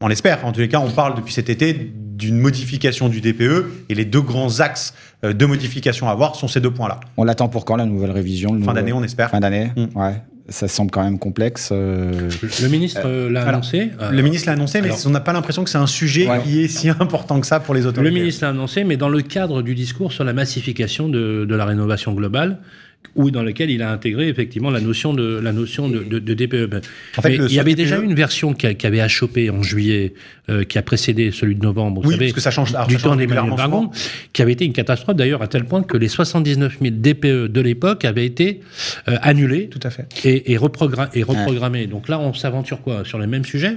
[0.00, 0.44] On l'espère.
[0.44, 4.04] En tous les cas, on parle depuis cet été d'une modification du DPE et les
[4.04, 4.94] deux grands axes
[5.24, 7.00] euh, de modification à voir sont ces deux points-là.
[7.16, 9.30] On l'attend pour quand la nouvelle révision Fin d'année, on espère.
[9.30, 9.86] Fin d'année, Mm.
[9.98, 10.22] ouais.
[10.48, 11.68] Ça semble quand même complexe.
[11.72, 12.28] euh,
[12.60, 13.92] Le ministre euh, l'a alors, annoncé.
[14.00, 16.28] euh, Le ministre l'a annoncé, mais alors- on n'a pas l'impression que c'est un sujet
[16.28, 16.40] Ouais.
[16.42, 18.10] qui est si important que ça pour les autorités.
[18.12, 21.54] Le ministre l'a annoncé, mais dans le cadre du discours sur la massification de, de
[21.54, 22.58] la rénovation globale,
[23.14, 26.34] ou dans lequel il a intégré effectivement la notion de, la notion de, de- de
[26.34, 26.80] DPE.
[27.18, 29.62] En fait, il y avait DPE déjà une version qui, a- qui avait achoppé en
[29.62, 30.14] juillet,
[30.48, 32.86] euh, qui a précédé celui de novembre, vous Oui, savez, parce que ça change, alors,
[32.86, 33.90] du ça change temps d'Emmanuel Vargon,
[34.32, 37.60] qui avait été une catastrophe d'ailleurs à tel point que les 79 000 DPE de
[37.60, 38.60] l'époque avaient été
[39.08, 40.06] euh, annulés Tout à fait.
[40.24, 41.86] et, et, reprogra- et reprogrammés.
[41.86, 43.76] Donc là, on s'aventure quoi Sur les mêmes sujets?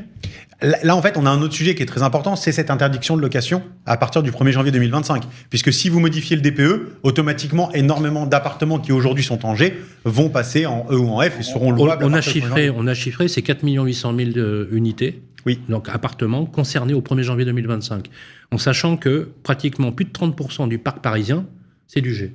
[0.61, 2.71] Là, là, en fait, on a un autre sujet qui est très important, c'est cette
[2.71, 5.23] interdiction de location à partir du 1er janvier 2025.
[5.49, 10.30] Puisque si vous modifiez le DPE, automatiquement, énormément d'appartements qui aujourd'hui sont en G vont
[10.30, 12.03] passer en E ou en F et seront on, louables.
[12.03, 14.68] à on a partir du 1er chiffré, on a chiffré, c'est 4 800 000 euh,
[14.72, 15.22] unités.
[15.45, 15.59] Oui.
[15.70, 18.09] Donc appartements concernés au 1er janvier 2025.
[18.51, 21.45] En sachant que pratiquement plus de 30% du parc parisien,
[21.88, 22.34] c'est du G.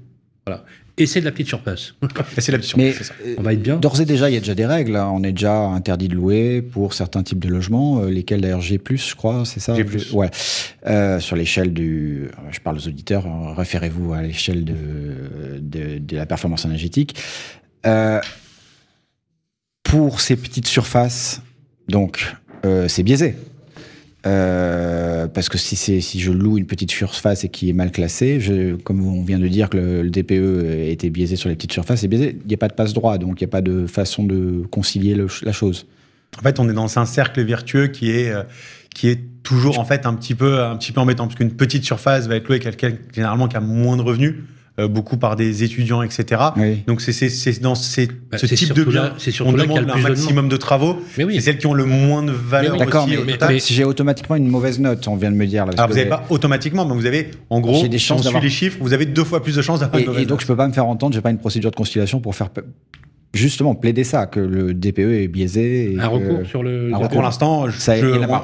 [0.51, 0.65] Voilà.
[0.99, 1.95] Et c'est de la petite surface.
[2.37, 3.15] Et c'est la petite Mais c'est ça.
[3.25, 3.77] euh, On va être bien.
[3.77, 4.97] d'ores et déjà, il y a déjà des règles.
[4.97, 5.09] hein.
[5.15, 8.79] On est déjà interdit de louer pour certains types de logements, euh, lesquels d'ailleurs G+,
[8.87, 9.85] je crois, c'est ça G+.
[10.13, 10.29] Ouais.
[10.87, 12.29] Euh, sur l'échelle du...
[12.51, 14.75] Je parle aux auditeurs, euh, référez-vous à l'échelle de,
[15.61, 17.17] de, de la performance énergétique.
[17.87, 18.21] Euh,
[19.83, 21.41] pour ces petites surfaces,
[21.89, 22.35] donc,
[22.67, 23.37] euh, c'est biaisé.
[24.27, 28.75] Euh, parce que si, je loue une petite surface et qui est mal classée, je,
[28.77, 32.01] comme on vient de dire que le, le DPE était biaisé sur les petites surfaces,
[32.01, 32.37] c'est biaisé.
[32.45, 34.65] Il n'y a pas de passe droit, donc il n'y a pas de façon de
[34.71, 35.87] concilier le- la chose.
[36.39, 38.43] En fait, on est dans un cercle vertueux qui est, euh,
[38.95, 41.27] qui est toujours en fait un petit peu, un petit peu embêtant.
[41.27, 44.35] Parce qu'une petite surface va être louée quelqu'un généralement qui a moins de revenus,
[44.79, 46.43] beaucoup par des étudiants, etc.
[46.57, 46.83] Oui.
[46.87, 49.53] Donc c'est, c'est, c'est dans ces- Bah, ce type de surtout bien, là- c'est surtout
[49.53, 51.01] on là qu'il y a demande le un plus de maximum de travaux.
[51.19, 51.35] Mais oui.
[51.35, 52.79] C'est celles qui ont le moins de valeur oui.
[52.79, 53.07] D'accord,
[53.49, 55.73] mais, si j'ai automatiquement une mauvaise note, on vient de me dire là.
[55.73, 58.31] que vous n'avez pas automatiquement, mais vous avez en gros, J'ai des si chances on
[58.31, 60.27] suit les chiffres, vous avez deux fois plus de chances d'avoir Et, une mauvaise et
[60.27, 60.43] donc note.
[60.43, 62.49] je peux pas me faire entendre, j'ai pas une procédure de conciliation pour faire.
[63.33, 65.93] Justement plaider ça, que le DPE est biaisé.
[65.93, 66.91] Et Un que- recours sur le.
[66.93, 67.09] Recours.
[67.11, 67.67] Pour l'instant,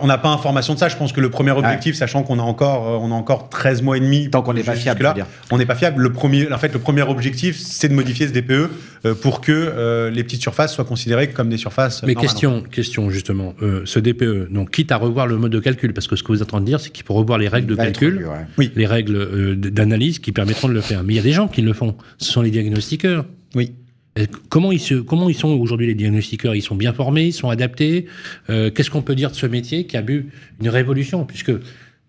[0.02, 0.88] on- n'a pas information de ça.
[0.88, 3.82] Je pense que le premier objectif, sachant qu'on a encore, euh, on a encore 13
[3.82, 4.30] mois et demi.
[4.30, 5.14] Tant qu'on n'est pas fiable, là,
[5.50, 6.02] on n'est pas fiable.
[6.02, 8.70] Le premier, en fait, le premier objectif, c'est de modifier ce DPE
[9.04, 12.02] euh, pour que euh, les petites surfaces soient considérées comme des surfaces.
[12.04, 15.92] Mais question, question justement, euh, ce DPE, donc quitte à revoir le mode de calcul,
[15.94, 17.48] parce que ce que vous êtes en train de dire, c'est qu'il faut revoir les
[17.48, 18.26] règles de calcul,
[18.58, 18.70] ouais.
[18.74, 21.02] les règles euh, d'analyse qui permettront de le faire.
[21.02, 21.96] Mais il y a des gens qui le font.
[22.18, 23.24] Ce sont les diagnostiqueurs.
[23.54, 23.72] Oui.
[24.16, 26.54] Et Comment ils, se, comment ils sont aujourd'hui les diagnostiqueurs?
[26.54, 28.06] Ils sont bien formés, ils sont adaptés?
[28.50, 31.24] Euh, Qu'est-ce qu'on peut dire de ce métier qui a vu une révolution?
[31.24, 31.52] Puisque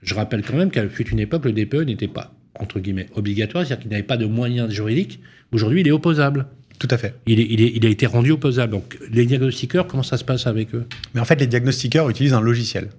[0.01, 3.65] je rappelle quand même qu'à fut une époque, le DPE n'était pas entre guillemets obligatoire,
[3.65, 5.19] c'est-à-dire qu'il n'avait pas de moyens juridiques.
[5.51, 6.47] Aujourd'hui, il est opposable.
[6.79, 7.15] Tout à fait.
[7.25, 8.71] Il, est, il, est, il a été rendu opposable.
[8.71, 10.85] Donc, les diagnostiqueurs, comment ça se passe avec eux?
[11.13, 12.89] Mais en fait, les diagnostiqueurs utilisent un logiciel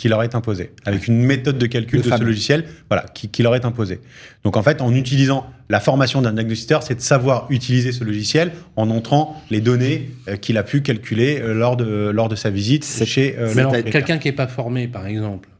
[0.00, 3.28] qui leur est imposé, avec une méthode de calcul Le de ce logiciel, voilà, qui,
[3.28, 4.00] qui leur est imposé.
[4.44, 8.52] Donc en fait, en utilisant la formation d'un diagnostiqueur, c'est de savoir utiliser ce logiciel
[8.76, 12.48] en entrant les données euh, qu'il a pu calculer euh, lors de lors de sa
[12.48, 15.50] visite chez euh, quelqu'un qui n'est pas formé, par exemple,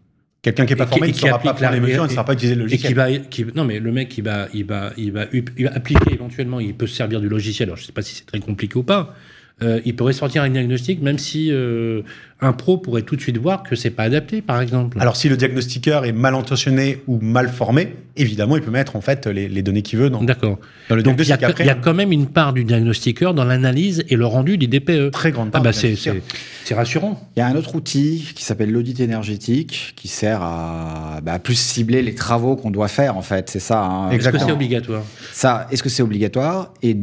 [0.40, 2.06] Quelqu'un qui est pas qui- formé et ne qui saura pas prendre les mesures, et-
[2.06, 2.94] ne saura pas utiliser le et qui logiciel.
[2.94, 5.26] va, qui, non mais le mec, il va, il va, il va,
[5.58, 7.68] il va appliquer éventuellement, il peut se servir du logiciel.
[7.68, 9.14] Alors je sais pas si c'est très compliqué ou pas.
[9.62, 12.00] Euh, il pourrait sortir un diagnostic, même si euh,
[12.40, 14.96] un pro pourrait tout de suite voir que c'est pas adapté, par exemple.
[15.00, 19.02] Alors si le diagnostiqueur est mal intentionné ou mal formé, évidemment, il peut mettre en
[19.02, 20.58] fait les, les données qu'il veut dans, D'accord.
[20.88, 21.50] dans le Donc il y, a, diagnostic.
[21.50, 24.56] Après, il y a quand même une part du diagnostiqueur dans l'analyse et le rendu
[24.56, 25.10] du DPE.
[25.10, 25.62] très grande Ah part.
[25.62, 26.14] bah c'est diagnostiqueur.
[26.28, 27.20] c'est- c'est rassurant.
[27.36, 31.58] Il y a un autre outil qui s'appelle l'audit énergétique qui sert à bah, plus
[31.58, 33.50] cibler les travaux qu'on doit faire en fait.
[33.50, 33.82] C'est ça.
[33.84, 34.10] hein.
[34.10, 35.02] Est-ce que c'est obligatoire?
[35.32, 36.72] Ça, est-ce que c'est obligatoire?
[36.82, 36.96] Et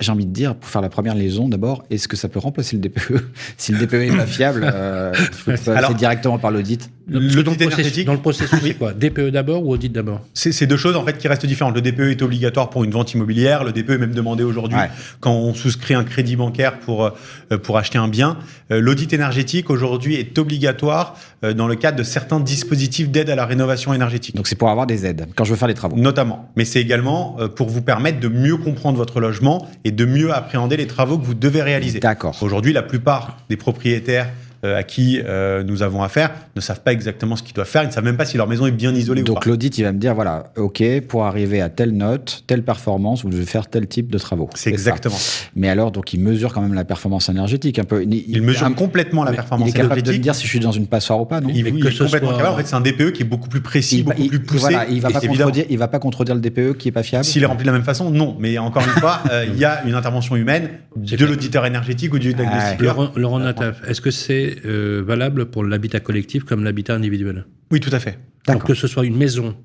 [0.00, 2.76] j'ai envie de dire, pour faire la première liaison d'abord, est-ce que ça peut remplacer
[2.76, 3.24] le DPE
[3.56, 6.90] Si le DPE n'est pas fiable, euh, il faut passer Alors- directement par l'audit.
[7.08, 10.20] Dans, le énergétique- dans le processus, c'est quoi DPE d'abord ou audit d'abord?
[10.34, 11.74] C'est c'est deux choses en fait qui restent différentes.
[11.74, 13.64] Le DPE est obligatoire pour une vente immobilière.
[13.64, 14.90] Le DPE est même demandé aujourd'hui Ouais.
[15.20, 17.06] quand on souscrit un crédit bancaire pour
[17.50, 18.36] euh, pour acheter un bien.
[18.70, 23.36] Euh, L'audit énergétique aujourd'hui est obligatoire euh, dans le cadre de certains dispositifs d'aide à
[23.36, 24.34] la rénovation énergétique.
[24.34, 25.96] Donc c'est pour avoir des aides quand je veux faire les travaux.
[25.96, 30.04] Notamment, mais c'est également euh, pour vous permettre de mieux comprendre votre logement et de
[30.04, 32.00] mieux appréhender les travaux que vous devez réaliser.
[32.00, 32.36] D'accord.
[32.42, 36.92] Aujourd'hui, la plupart des propriétaires euh, à qui euh, nous avons affaire ne savent pas
[36.92, 37.82] exactement ce qu'ils doivent faire.
[37.84, 39.50] Ils ne savent même pas si leur maison est bien isolée ou Donc pas.
[39.50, 43.30] l'audit, il va me dire, voilà, OK, pour arriver à telle note, telle performance, vous
[43.30, 44.50] devez faire tel type de travaux.
[44.54, 45.14] C'est exactement.
[45.14, 45.46] ça.
[45.54, 48.02] Mais alors, donc il mesure quand même la performance énergétique un peu.
[48.02, 50.22] Il, Il mesure un- complètement la mais il performance est capable de me énergétique.
[50.22, 52.08] dire si je suis dans une passoire ou pas, non Il, que il est complètement
[52.30, 52.54] soit- capable.
[52.54, 54.60] En fait, c'est un DPE qui est beaucoup plus précis, il, beaucoup il- plus poussé.
[54.60, 57.24] voilà, il va pas contredire, il va pas contredire le DPE qui est pas fiable.
[57.24, 58.36] S'il est rempli de la même façon, non.
[58.40, 62.18] Mais encore une fois, euh, il y a une intervention humaine de l'auditeur énergétique ou
[62.18, 62.96] du diagnostiqueur.
[62.96, 67.80] Laurent, Laurent Nataf, est-ce que c'est euh, valable pour l'habitat collectif comme l'habitat individuel Oui,
[67.80, 68.18] tout à fait.
[68.46, 69.56] Donc que ce soit une maison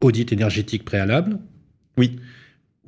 [0.00, 1.38] audit énergétique préalable,
[1.98, 2.18] Oui.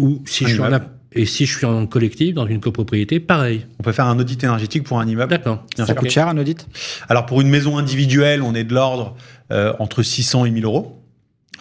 [0.01, 0.81] ou si Un je suis en
[1.13, 3.67] et si je suis en collectif dans une copropriété, pareil.
[3.79, 5.31] On peut faire un audit énergétique pour un immeuble.
[5.31, 5.65] D'accord.
[5.75, 5.95] Ça sûr.
[5.95, 6.69] coûte cher un audit?
[7.09, 9.17] Alors pour une maison individuelle, on est de l'ordre
[9.51, 10.98] euh, entre 600 et 1000 euros.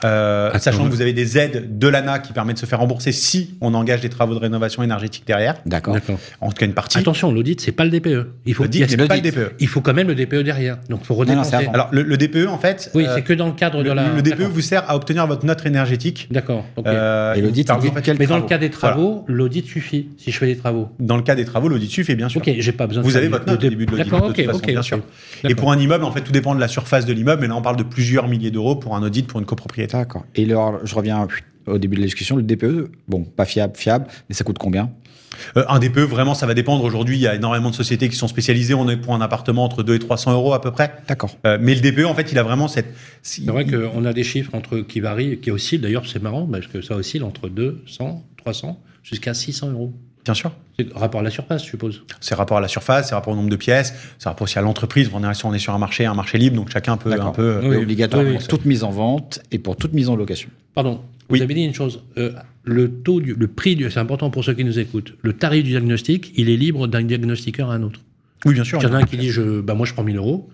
[0.03, 3.11] Euh, sachant que vous avez des aides de l'ANA qui permettent de se faire rembourser
[3.11, 5.95] si on engage des travaux de rénovation énergétique derrière, D'accord.
[5.95, 6.19] D'accord.
[6.41, 6.97] en tout cas une partie.
[6.99, 8.27] Attention, l'audit, c'est pas le DPE.
[8.45, 9.21] Il faut, il a- pas le.
[9.21, 9.53] DPE.
[9.59, 10.77] il faut quand même le DPE derrière.
[10.89, 11.55] Donc, faut non, redépenser.
[11.73, 14.13] Alors le, le DPE en fait, oui, euh, c'est que dans le cadre de la.
[14.13, 16.27] le DPE vous sert à obtenir votre note énergétique.
[16.31, 16.65] D'accord.
[16.75, 16.85] ok.
[16.87, 20.31] Euh, Et l'audit, il exemple, quel Mais dans le cas des travaux, l'audit suffit si
[20.31, 20.89] je fais des travaux.
[20.99, 22.41] Dans le cas des travaux, l'audit suffit bien sûr.
[22.41, 23.01] Ok, j'ai pas besoin.
[23.03, 24.09] de Vous avez votre note au début de l'audit.
[24.09, 24.99] D'accord, ok, bien sûr.
[25.47, 27.41] Et pour un immeuble, en fait, tout dépend de la surface de l'immeuble.
[27.41, 29.86] Mais là, on parle de plusieurs milliers d'euros pour un audit pour une copropriété.
[29.88, 30.25] D'accord.
[30.35, 31.27] Et alors, je reviens
[31.67, 34.91] au début de la discussion, le DPE, bon, pas fiable, fiable, mais ça coûte combien?
[35.55, 36.83] Euh, un DPE, vraiment, ça va dépendre.
[36.83, 38.73] Aujourd'hui, il y a énormément de sociétés qui sont spécialisées.
[38.73, 40.93] On est pour un appartement entre 2 et 300 euros à peu près.
[41.07, 41.38] D'accord.
[41.45, 42.88] Euh, mais le DPE, en fait, il a vraiment cette.
[43.21, 45.79] C'est vrai qu'on a des chiffres entre qui varient, qui oscillent.
[45.79, 49.93] D'ailleurs, c'est marrant parce que ça oscille entre 200, 300 jusqu'à 600 euros.
[50.28, 50.51] Bien sûr.
[50.78, 52.03] C'est rapport à la surface, je suppose.
[52.19, 54.61] C'est rapport à la surface, c'est rapport au nombre de pièces, c'est rapport aussi à
[54.61, 55.09] l'entreprise.
[55.13, 57.61] On est, on est sur un marché, un marché libre, donc chacun peut un peu.
[57.63, 60.49] Oui, obligatoire oui, pour toute mise en vente et pour toute mise en location.
[60.73, 60.99] Pardon.
[61.30, 61.39] Oui.
[61.39, 62.03] Vous avez dit une chose.
[62.17, 62.32] euh,
[62.65, 65.13] le taux, du, le prix, du- c'est important pour ceux qui nous écoutent.
[65.21, 68.01] Le tarif du diagnostic, il est libre d'un diagnostiqueur à un autre.
[68.45, 68.80] Oui, bien sûr.
[68.82, 70.49] Il y en a un qui dit, je, bah, moi, je prends 1000 euros.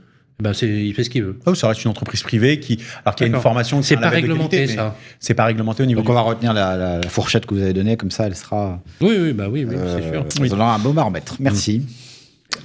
[0.54, 1.40] C'est, il fait ce qu'il veut.
[1.46, 3.80] Oh, ça reste une entreprise privée qui, alors qu'il y a une formation.
[3.80, 4.98] qui C'est pas réglementé, qualité, ça.
[5.20, 6.00] C'est pas réglementé au niveau.
[6.02, 8.26] Donc du- on va retenir la, la- la fourchette que vous avez donnée, comme ça
[8.28, 8.82] elle sera.
[9.00, 10.26] Oui, oui, bah oui, oui euh, c'est sûr.
[10.30, 11.38] Ça donnera un beau baromètre.
[11.40, 11.84] Merci.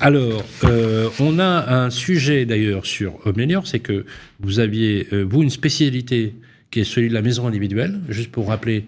[0.01, 1.45] Alors, euh, on a
[1.85, 4.05] un sujet d'ailleurs sur Homelior, c'est que
[4.41, 6.35] vous aviez, euh, vous, une spécialité
[6.71, 8.85] qui est celui de la maison individuelle, juste pour rappeler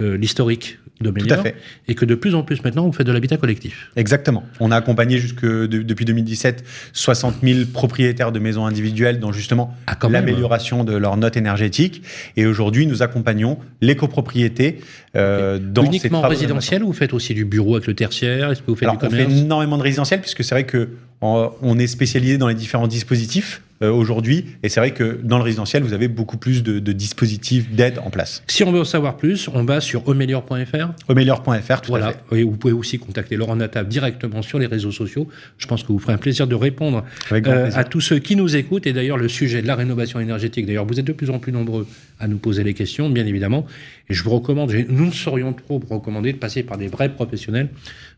[0.00, 1.54] euh, l'historique de Tout à fait.
[1.88, 3.90] et que de plus en plus maintenant, vous faites de l'habitat collectif.
[3.96, 4.44] Exactement.
[4.60, 9.74] On a accompagné jusque de- depuis 2017 60 000 propriétaires de maisons individuelles dans justement
[9.86, 12.02] Ah, l'amélioration de leur note énergétique.
[12.36, 14.80] Et aujourd'hui, nous accompagnons les copropriétés
[15.16, 17.94] euh, dans ces Uniquement travaux de résidentiel ou vous faites aussi du bureau avec le
[17.94, 18.50] tertiaire?
[18.50, 20.90] Est-ce que vous faites Alors, du on fait énormément de résidentiel puisque c'est vrai que
[21.22, 24.44] on est spécialisé dans les différents dispositifs euh, aujourd'hui.
[24.62, 27.98] Et c'est vrai que dans le résidentiel, vous avez beaucoup plus de, de dispositifs d'aide
[28.04, 28.42] en place.
[28.46, 30.90] Si on veut en savoir plus, on va sur omelior.fr.
[31.08, 32.12] Omelior.fr, tout à Voilà.
[32.30, 32.38] fait.
[32.40, 35.28] Et vous pouvez aussi contacter Laurent Nataf directement sur les réseaux sociaux.
[35.58, 38.56] Je pense que vous ferez un plaisir de répondre euh, à tous ceux qui nous
[38.56, 38.86] écoutent.
[38.86, 41.52] Et d'ailleurs, le sujet de la rénovation énergétique, d'ailleurs, vous êtes de plus en plus
[41.52, 41.86] nombreux
[42.18, 43.64] à nous poser les questions, bien évidemment.
[44.10, 47.08] Et je vous recommande, nous ne saurions trop vous recommander de passer par des vrais
[47.08, 47.68] professionnels.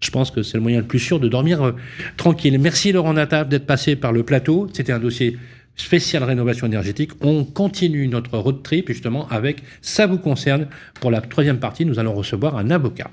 [0.03, 1.73] Je pense que c'est le moyen le plus sûr de dormir euh,
[2.17, 2.59] tranquille.
[2.59, 4.69] Merci Laurent Nataf d'être passé par le plateau.
[4.73, 5.39] C'était un dossier
[5.77, 7.13] spécial rénovation énergétique.
[7.21, 10.67] On continue notre road trip justement avec Ça vous concerne.
[11.01, 13.11] Pour la troisième partie, nous allons recevoir un avocat.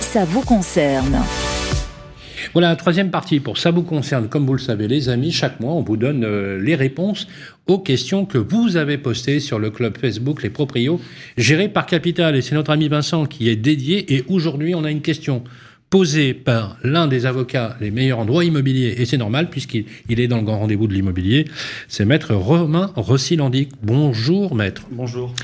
[0.00, 1.20] Ça vous concerne.
[2.52, 4.28] Voilà, troisième partie pour ça vous concerne.
[4.28, 7.28] Comme vous le savez, les amis, chaque mois, on vous donne euh, les réponses
[7.66, 11.00] aux questions que vous avez postées sur le club Facebook Les Proprios,
[11.36, 12.34] géré par Capital.
[12.34, 14.14] Et c'est notre ami Vincent qui est dédié.
[14.14, 15.44] Et aujourd'hui, on a une question
[15.90, 18.94] posée par l'un des avocats les meilleurs en droit immobilier.
[18.98, 21.46] Et c'est normal, puisqu'il il est dans le grand rendez-vous de l'immobilier.
[21.88, 23.70] C'est maître Romain Rossi-Landic.
[23.82, 24.86] Bonjour, maître.
[24.92, 25.34] Bonjour.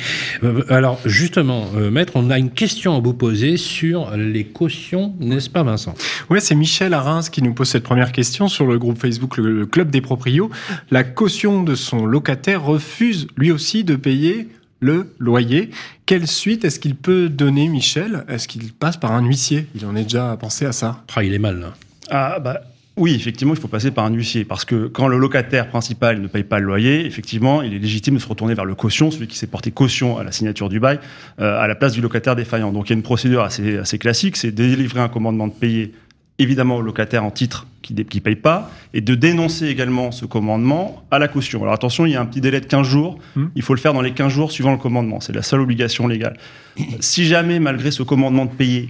[0.45, 5.15] Euh, Alors, justement, euh, maître, on a une question à vous poser sur les cautions,
[5.19, 5.95] n'est-ce pas, Vincent?
[6.31, 9.39] Ouais, c'est Michel à Reims qui nous pose cette première question sur le groupe Facebook
[9.39, 10.49] le, le Club des Proprios.
[10.93, 14.49] La caution de son locataire refuse lui aussi de payer
[14.81, 15.71] le loyer.
[16.05, 18.25] Quelle suite est-ce qu'il peut donner, Michel?
[18.29, 19.67] Est-ce qu'il passe par un huissier?
[19.75, 21.05] Il en est déjà pensé à ça.
[21.15, 21.75] Ah, il est mal, là.
[22.11, 22.61] Ah bah
[22.99, 26.29] oui, effectivement, il faut passer par un huissier parce que quand le locataire principal ne
[26.29, 29.27] paye pas le loyer, effectivement, il est légitime de se retourner vers le caution, celui
[29.27, 30.99] qui s'est porté caution à la signature du bail,
[31.39, 32.73] euh, à la place du locataire défaillant.
[32.73, 35.93] Donc il y a une procédure assez, assez classique, c'est délivrer un commandement de payer
[36.39, 41.05] évidemment au locataire en titre qui ne paye pas et de dénoncer également ce commandement
[41.11, 41.63] à la caution.
[41.63, 43.47] Alors attention, il y a un petit délai de 15 jours, Hmm.
[43.55, 46.07] il faut le faire dans les 15 jours suivant le commandement, c'est la seule obligation
[46.07, 46.37] légale.
[47.01, 48.89] Si jamais, malgré ce commandement de payer,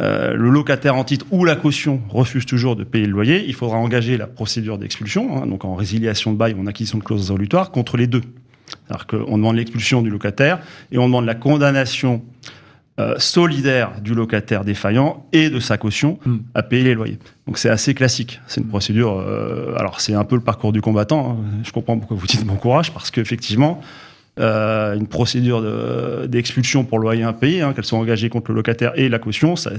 [0.00, 3.54] euh, le locataire en titre ou la caution refuse toujours de payer le loyer, il
[3.54, 7.04] faudra engager la procédure d'expulsion, hein, donc en résiliation de bail ou en acquisition de
[7.04, 8.22] clause résolutoire, contre les deux.
[8.66, 10.58] C'est-à-dire qu'on demande l'expulsion du locataire
[10.90, 12.22] et on demande la condamnation
[13.00, 16.36] euh, solidaire du locataire défaillant et de sa caution Hmm.
[16.54, 17.18] à payer les loyers.
[17.46, 18.40] Donc c'est assez classique.
[18.46, 19.18] C'est une procédure.
[19.18, 21.38] euh, alors c'est un peu le parcours du combattant.
[21.40, 21.44] hein.
[21.64, 23.80] Je comprends pourquoi vous dites bon courage parce qu'effectivement.
[24.40, 28.90] Euh, une procédure de- d'expulsion pour loyer impayé, hein, qu'elle soit engagée contre le locataire
[28.96, 29.76] et la caution, c'est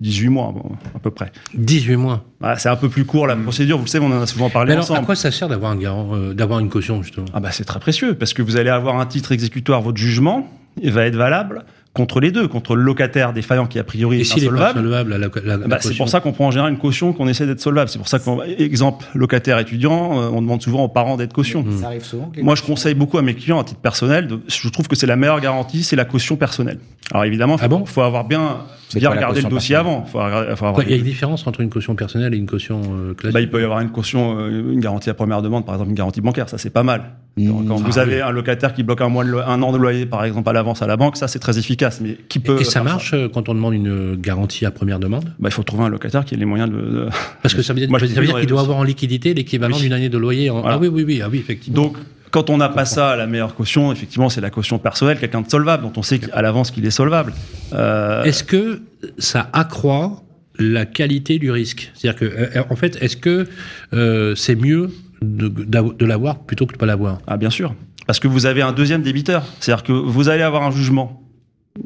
[0.00, 1.30] 18 mois bon, à peu près.
[1.52, 2.24] 18 mois.
[2.40, 4.48] Voilà, c'est un peu plus court la procédure, vous le savez, on en a souvent
[4.48, 5.00] parlé Mais alors, ensemble.
[5.00, 7.26] à quoi ça sert d'avoir un euh, d'avoir une caution, justement?
[7.34, 10.48] Ah bah c'est très précieux parce que vous allez avoir un titre exécutoire, votre jugement,
[10.80, 11.66] il va être valable
[11.96, 14.34] contre les deux, contre le locataire défaillant qui a priori Et est pas
[14.70, 15.18] insolvable.
[15.66, 17.88] Bah, c'est caution pour ça qu'on prend en général une caution qu'on essaie d'être solvable.
[17.88, 21.64] C'est pour ça qu'on, exemple, locataire étudiant, euh, on demande souvent aux parents d'être caution.
[21.80, 22.30] Ça arrive souvent.
[22.42, 25.06] Moi, je conseille beaucoup à mes clients, à titre personnel, de- je trouve que c'est
[25.06, 26.78] la meilleure garantie, c'est la caution personnelle.
[27.10, 27.86] Alors évidemment, faut, Ah bon?
[27.86, 28.58] faut avoir bien,
[28.88, 30.04] C'est bien regarder le dossier avant.
[30.04, 32.36] Faut avoir- faut avoir- Quoi, Il y a une différence entre une caution personnelle et
[32.36, 35.14] une caution euh, classique bah, il peut y avoir une caution, euh, une garantie à
[35.14, 37.02] première demande, par exemple une garantie bancaire, ça c'est pas mal.
[37.36, 37.66] Mmh.
[37.68, 39.76] Quand vous Ah, avez un locataire qui bloque un, mois de lo- un an de
[39.76, 42.00] loyer, par exemple, à l'avance à la banque, ça c'est très efficace.
[42.00, 44.70] Mais qui peut Et, et ça marche euh, quand on demande une euh, garantie à
[44.70, 45.24] première demande?
[45.38, 46.76] Bah, Il faut trouver un locataire qui ait les moyens de.
[46.76, 47.08] de-
[47.42, 49.82] Parce que ça veut dire, dire qu'il doit avoir en liquidité l'équivalent Oui.
[49.82, 50.48] d'une année de loyer.
[50.48, 50.60] En...
[50.60, 50.76] Voilà.
[50.76, 51.82] Ah oui, oui, oui, ah oui, effectivement.
[51.82, 51.96] Donc,
[52.36, 55.48] quand on n'a pas ça, la meilleure caution, effectivement, c'est la caution personnelle, quelqu'un de
[55.48, 57.32] solvable, dont on sait à l'avance qu'il est solvable.
[57.72, 58.82] Euh, Est-ce que
[59.16, 60.22] ça accroît
[60.58, 61.90] la qualité du risque?
[61.94, 63.46] C'est-à-dire que, euh, en fait, est-ce que
[63.94, 64.90] euh, c'est mieux
[65.22, 67.20] de, l'avoir plutôt que de ne pas l'avoir?
[67.26, 67.74] Ah, bien sûr.
[68.06, 69.42] Parce que vous avez un deuxième débiteur.
[69.58, 71.22] C'est-à-dire que vous allez avoir un jugement,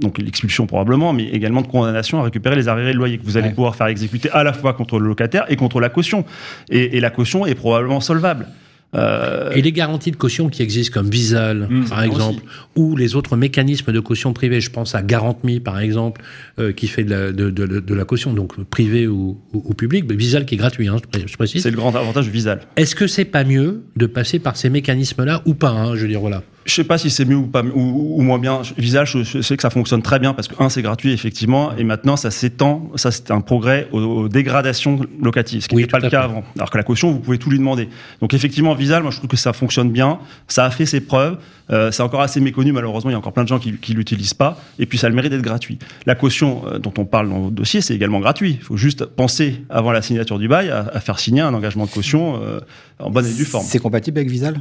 [0.01, 3.36] donc l'expulsion probablement, mais également de condamnation à récupérer les arriérés de loyer que vous
[3.36, 3.55] allez Ouais.
[3.55, 6.24] pouvoir faire exécuter à la fois contre le locataire et contre la caution.
[6.70, 8.48] Et, et la caution est probablement solvable.
[8.95, 12.07] Euh, Et les garanties de caution qui existent comme Visal, Mmh, par aussi.
[12.09, 12.43] exemple,
[12.74, 16.22] ou les autres mécanismes de caution privée, je pense à GarantMe, par exemple,
[16.59, 19.74] euh, qui fait de la, de, de- de la caution, donc privée ou, ou, ou
[19.74, 21.62] publique, mais Visal qui est gratuit, hein, je pré- je précise.
[21.62, 22.62] c'est le grand avantage Visal.
[22.76, 26.09] Est-ce que c'est pas mieux de passer par ces mécanismes-là ou pas hein, Je veux
[26.09, 26.43] dire, voilà.
[26.66, 28.61] Je sais pas si c'est mieux ou pas ou, ou moins bien.
[28.76, 31.74] Visage, je, je sais que ça fonctionne très bien parce que un, c'est gratuit effectivement,
[31.76, 32.90] et maintenant ça s'étend.
[32.96, 36.20] Ça c'est un progrès aux, aux dégradations locatives, ce qui Oui, n'était pas le cas
[36.20, 36.24] fait.
[36.24, 36.44] avant.
[36.56, 37.88] Alors que la caution, vous pouvez tout lui demander.
[38.20, 40.18] Donc effectivement, Visal, moi je trouve que ça fonctionne bien.
[40.48, 41.38] Ça a fait ses preuves.
[41.70, 43.11] Euh, c'est encore assez méconnu malheureusement.
[43.11, 44.61] Il y a encore plein de gens qui, qui l'utilisent pas.
[44.78, 45.78] Et puis ça a le mérite d'être gratuit.
[46.04, 48.58] La caution euh, dont on parle dans votre dossier, c'est également gratuit.
[48.61, 51.86] Il faut juste penser avant la signature du bail à, à faire signer un engagement
[51.86, 52.61] de caution euh,
[52.98, 53.64] en bonne et due forme.
[53.66, 54.61] C'est compatible avec Visal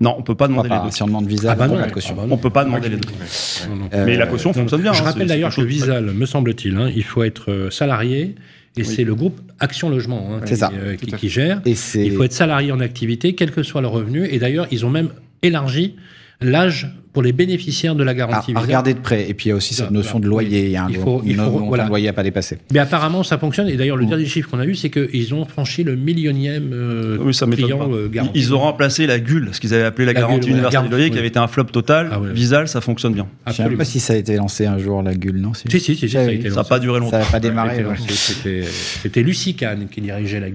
[0.00, 0.90] Non, on peut pas demander Pas, les deux.
[0.96, 2.14] Si on demande visa, Ah bah on caution.
[2.18, 2.28] ah bah.
[2.30, 3.08] On peut pas demander les deux.
[3.68, 3.88] Non, non.
[3.92, 4.92] Euh, Mais la caution fonctionne bien.
[4.94, 8.34] Je hein, rappelle d'ailleurs que Visal, me semble-t-il, hein, il faut être euh, salarié
[8.76, 10.70] et c'est le groupe Action Logement hein, qui, ça.
[10.74, 11.60] euh, qui- qui gère.
[11.66, 14.26] Et Il faut être salarié en activité, quel que soit le revenu.
[14.26, 15.10] Et d'ailleurs, ils ont même
[15.42, 15.96] élargi
[16.40, 18.52] l'âge pour les bénéficiaires de la à, garantie.
[18.52, 18.60] à Visa.
[18.60, 19.28] regarder de près.
[19.28, 19.98] Et puis il y a aussi cette Voilà.
[19.98, 20.66] notion de loyer.
[20.66, 21.84] Il y a un Il faut- il une faut- montant voilà.
[21.84, 22.58] de loyer à pas dépasser.
[22.72, 23.68] Mais apparemment, ça fonctionne.
[23.68, 24.10] Et d'ailleurs, le Mm.
[24.10, 27.64] dernier chiffre qu'on a eu, c'est qu'ils ont franchi le millionième euh, Oui, ça m'étonne
[27.64, 28.38] client euh, Ils- garanti.
[28.38, 30.80] Ils ont remplacé la GUL, ce qu'ils avaient appelé la, La garantie GUL, ouais, universelle
[30.82, 32.10] loyers, garantie, qui avait été un flop total.
[32.12, 32.32] Ah ouais.
[32.32, 33.26] Visal, ça fonctionne bien.
[33.48, 35.64] Je ne sais pas si ça a été lancé un jour, la Gueule, non Si,
[35.68, 36.68] si, si, si, ça oui, Ça n'a lancé.
[36.68, 37.18] pas duré Ça longtemps.
[37.18, 37.84] n'a pas démarré.
[38.08, 40.50] C'était Lucie Kahn qui dirigeait la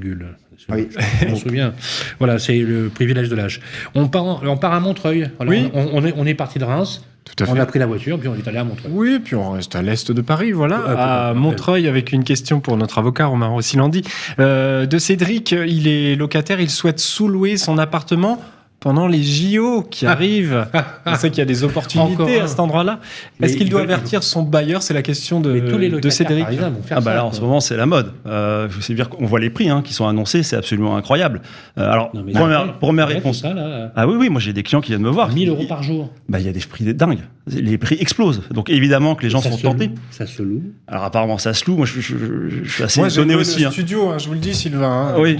[0.69, 0.75] Gulle.
[0.75, 0.87] Oui.
[1.21, 1.73] Je m'en souviens.
[2.19, 3.61] Voilà, c'est le privilège de l'âge.
[3.93, 5.29] On part, on part à Montreuil.
[5.45, 5.69] Oui.
[5.73, 7.03] on, on est, on est parti de Reims.
[7.25, 7.59] Tout à On fait.
[7.59, 8.91] a pris la voiture, puis on est allé à Montreuil.
[8.93, 11.33] Oui, puis on reste à l'est de Paris, voilà, Ouais, à.
[11.35, 14.03] Montreuil, avec une question pour notre avocat Romain Rossilandi.
[14.39, 18.39] Euh, de Cédric, il est locataire, il souhaite sous-louer son appartement
[18.85, 20.67] pendant les JO qui arrivent.
[21.07, 22.99] On sait qu'il y a des opportunités à cet endroit-là.
[23.41, 24.83] Est-ce qu'il doit veulent- avertir son bailleur?
[24.83, 26.45] C'est la question de, tous les de Cédric.
[26.91, 27.13] Ah bah ça.
[27.15, 28.11] là en ce moment c'est la mode.
[28.27, 31.41] Euh, je sais dire qu'on voit les prix hein, qui sont annoncés, c'est absolument incroyable.
[31.79, 32.33] Euh, alors Non, mais
[32.79, 33.41] première, réponse.
[33.41, 33.91] ça, là.
[33.95, 35.29] Ah oui oui, moi j'ai des clients qui viennent me voir.
[35.29, 36.11] 1000 Ils- euros par jour.
[36.29, 37.21] Bah il y a des prix dingues.
[37.47, 38.43] Les prix explosent.
[38.51, 39.87] Donc évidemment que les gens Ça sont tentés.
[39.87, 40.61] loue, Ça se loue.
[40.87, 41.77] Alors apparemment ça se loue.
[41.77, 43.61] Moi je, je- je- je suis assez Moi, j'ai étonné aussi.
[43.61, 43.71] le hein.
[43.71, 45.09] studio, hein, je vous le dis, Sylvain.
[45.09, 45.15] hein.
[45.17, 45.39] Oui.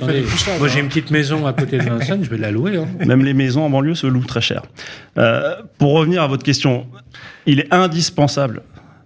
[0.59, 2.79] Moi, j'ai une petite maison à côté de Vincennes, je vais la louer.
[3.05, 4.63] Même les maisons en banlieue se louent très cher.
[5.17, 6.87] Euh, pour revenir à votre question,
[7.45, 8.61] il est indispensable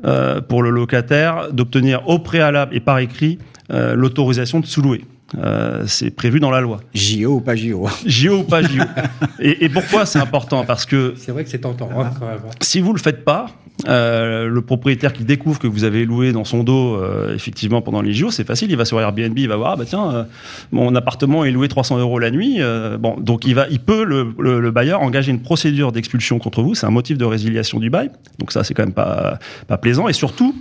[0.05, 3.38] euh, pour le locataire d'obtenir au préalable et par écrit
[3.71, 5.03] euh, l'autorisation de sous-louer.
[5.38, 6.80] Euh, c'est prévu dans la loi.
[6.93, 8.82] JO ou pas JO JO ou pas JO.
[9.39, 10.65] et, et pourquoi c'est important?
[10.65, 11.89] Parce que C'est vrai que c'est tentant.
[11.97, 12.39] hein, quand même.
[12.61, 13.45] si vous le faites pas,
[13.88, 18.01] euh, le propriétaire qui découvre que vous avez loué dans son dos euh, effectivement pendant
[18.01, 18.71] les JO, c'est facile.
[18.71, 20.23] Il va sur Airbnb, il va voir, ah bah tiens, euh,
[20.71, 22.55] mon appartement est loué 300 euros la nuit.
[22.59, 26.39] euh, bon, donc il va, il peut le, le- le bailleur engager une procédure d'expulsion
[26.39, 26.73] contre vous.
[26.75, 28.09] C'est un motif de résiliation du bail.
[28.39, 30.07] Donc ça, c'est quand même pas pas plaisant.
[30.07, 30.55] Et surtout,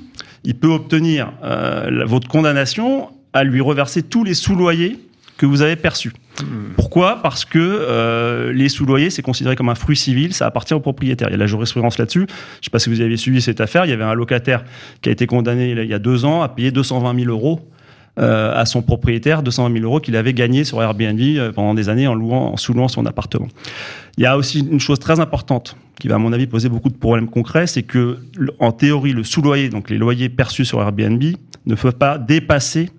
[0.44, 4.98] il peut obtenir euh, la- votre condamnation à lui reverser tous les sous-loyers
[5.36, 6.12] que vous avez perçus.
[6.76, 7.20] Pourquoi?
[7.22, 11.28] Parce que euh, les sous-loyers, c'est considéré comme un fruit civil, ça appartient au propriétaire.
[11.28, 12.20] Il y a de la jurisprudence là-dessus.
[12.20, 13.84] Je ne sais pas si vous avez suivi cette affaire.
[13.84, 14.64] Il y avait un locataire
[15.00, 17.60] qui a été condamné il y a deux ans à payer 220 000 euros
[18.18, 21.88] euh, à son propriétaire, 220 000 euros qu'il avait gagné sur Airbnb euh, pendant des
[21.88, 23.46] années en, louant, en sous-louant son appartement.
[24.16, 26.88] Il y a aussi une chose très importante qui va, à mon avis, poser beaucoup
[26.88, 28.18] de problèmes concrets, c'est que,
[28.58, 31.22] en théorie, le sous-loyer, donc les loyers perçus sur Airbnb,
[31.66, 32.90] ne peut pas dépasser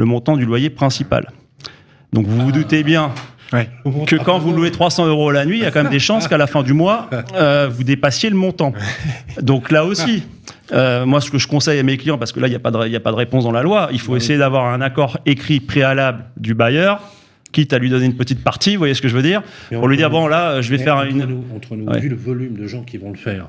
[0.00, 1.30] le montant du loyer principal.
[2.12, 3.12] Donc vous vous doutez bien
[3.52, 3.68] Ouais.
[4.06, 6.28] que quand vous louez 300 euros la nuit, il y a quand même des chances
[6.28, 8.72] qu'à la fin du mois, euh, vous dépassiez le montant.
[9.42, 10.22] Donc là aussi,
[10.72, 12.60] euh, moi ce que je conseille à mes clients, parce que là il n'y a,
[12.60, 14.66] pas de- il y a pas de réponse dans la loi, il faut essayer d'avoir
[14.72, 17.00] un accord écrit préalable du bailleur,
[17.50, 19.42] quitte à lui donner une petite partie, vous voyez ce que je veux dire,
[19.72, 21.24] pour lui dire, bon là, je vais faire entre une...
[21.24, 21.98] Nous, entre nous, Ouais.
[21.98, 23.48] vu le volume de gens qui vont le faire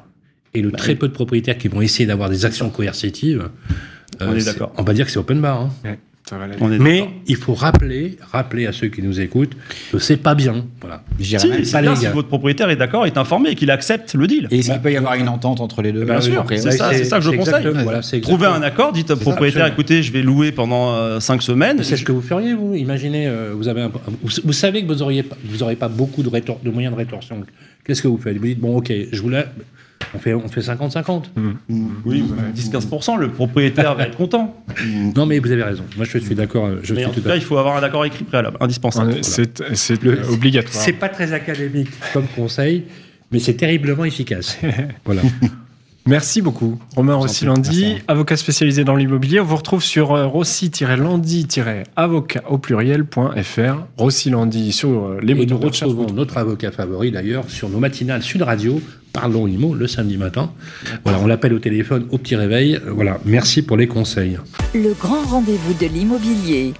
[0.55, 3.49] et le très peu de propriétaires qui vont essayer d'avoir des actions coercitives,
[4.19, 4.73] euh, On est d'accord.
[4.77, 5.69] On va dire que c'est open bar.
[5.85, 5.95] hein.
[6.29, 6.53] Ça va aller.
[6.61, 9.51] On est Mais il faut rappeler, rappeler à ceux qui nous écoutent
[9.91, 10.65] que c'est pas bien.
[10.79, 11.03] Voilà.
[11.19, 14.27] Si, même c'est pas bien si votre propriétaire est d'accord, est informé, qu'il accepte le
[14.27, 14.47] deal.
[14.51, 16.69] Et est-ce qu'il peut y avoir une entente entre les deux Bien sûr, Après, c'est
[16.69, 17.67] ouais, ça, c'est ça que je conseille.
[17.83, 21.83] Voilà, Trouvez un accord, dites au propriétaire, écoutez, je vais louer pendant 5 semaines.
[21.83, 23.91] C'est ce que vous feriez, vous Imaginez, euh, vous, avez un-
[24.21, 26.93] vous, vous savez que vous n'auriez pas, vous aurez pas beaucoup de, rétor- de moyens
[26.93, 27.41] de rétorsion.
[27.85, 28.37] Qu'est-ce que vous faites?
[28.37, 29.45] Vous dites, bon, ok, je vous la...
[30.13, 31.23] On fait, on fait 50-50.
[32.05, 32.23] Oui,
[32.55, 34.55] 10-15%, le propriétaire va être content.
[35.15, 35.83] Non, mais vous avez raison.
[35.97, 36.65] Moi, je suis d'accord.
[36.65, 39.23] euh, Je Mais suis en tout cas, il faut avoir un accord écrit préalable, indispensable.
[39.23, 39.99] C'est c'est
[40.29, 40.83] obligatoire.
[40.83, 42.85] C'est pas très académique comme conseil,
[43.31, 44.57] mais c'est terriblement efficace.
[45.05, 45.21] voilà.
[46.07, 46.79] Merci beaucoup.
[46.95, 49.39] Romain Rossilandi, avocat spécialisé dans l'immobilier.
[49.39, 53.75] On vous retrouve sur euh, rossi-landi-avocat au pluriel.fr.
[53.97, 57.77] Rossilandi sur euh, les Et nous moteurs de retrouvons notre avocat favori d'ailleurs sur nos
[57.77, 58.81] matinales Sud Radio.
[59.13, 60.51] Parlons IMO le samedi matin.
[61.03, 62.75] Voilà, on l'appelle au téléphone au petit réveil.
[62.75, 64.37] Euh, Voilà, merci pour les conseils.
[64.73, 66.73] Le grand rendez-vous de l'immobilier.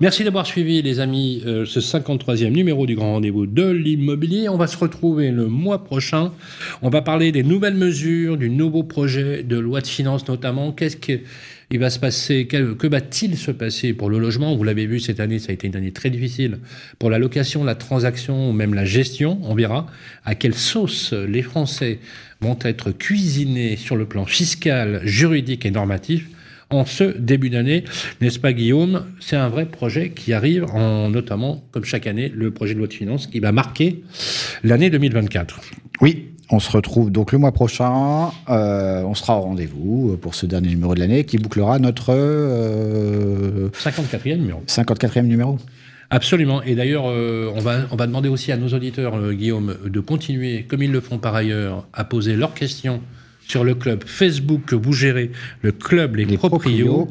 [0.00, 4.48] Merci d'avoir suivi, les amis, euh, ce 53e numéro du Grand Rendez-vous de l'immobilier.
[4.48, 6.32] On va se retrouver le mois prochain.
[6.80, 10.72] On va parler des nouvelles mesures, du nouveau projet de loi de finances notamment.
[10.72, 11.20] Qu'est-ce que
[11.72, 14.54] il va se passer Que va-t-il se passer pour le logement?
[14.54, 16.58] Vous l'avez vu, cette année, ça a été une année très difficile
[16.98, 19.38] pour la location, la transaction ou même la gestion.
[19.42, 19.86] On verra
[20.24, 21.98] à quelle sauce les Français
[22.40, 26.28] vont être cuisinés sur le plan fiscal, juridique et normatif
[26.68, 27.84] en ce début d'année.
[28.20, 29.06] N'est-ce pas, Guillaume?
[29.20, 32.88] C'est un vrai projet qui arrive, en, notamment, comme chaque année, le projet de loi
[32.88, 34.02] de finances qui va marquer
[34.62, 35.60] l'année 2024.
[36.00, 38.30] Oui, on se retrouve donc le mois prochain.
[38.48, 43.70] Euh, on sera au rendez-vous pour ce dernier numéro de l'année qui bouclera notre euh,
[43.70, 44.62] 54e numéro.
[44.66, 45.58] 54e numéro.
[46.10, 46.62] Absolument.
[46.62, 50.00] Et d'ailleurs, euh, on, va, on va demander aussi à nos auditeurs, euh, Guillaume, de
[50.00, 53.00] continuer, comme ils le font par ailleurs, à poser leurs questions
[53.52, 55.30] sur le club Facebook que vous gérez,
[55.60, 57.04] le club Les, Les Proprios.
[57.04, 57.10] Proprios.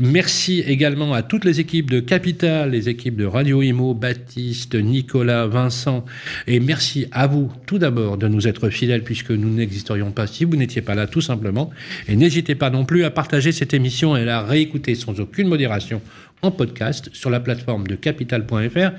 [0.00, 5.46] Merci également à toutes les équipes de Capital, les équipes de Radio Imo, Baptiste, Nicolas,
[5.46, 6.04] Vincent.
[6.48, 10.44] Et merci à vous, tout d'abord, de nous être fidèles puisque nous n'existerions pas si
[10.44, 11.70] vous n'étiez pas là, tout simplement.
[12.08, 15.46] Et n'hésitez pas non plus à partager cette émission et à la réécouter sans aucune
[15.46, 16.02] modération
[16.42, 18.90] en podcast sur la plateforme de capital.fr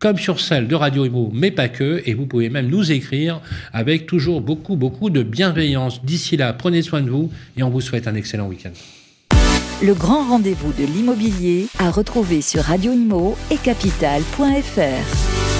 [0.00, 3.40] comme sur celle de Radio Imo, mais pas que, et vous pouvez même nous écrire
[3.72, 6.04] avec toujours beaucoup, beaucoup de bienveillance.
[6.04, 8.72] D'ici là, prenez soin de vous et on vous souhaite un excellent week-end.
[9.82, 15.59] Le grand rendez-vous de l'immobilier à retrouver sur Radio Imo et capital.fr.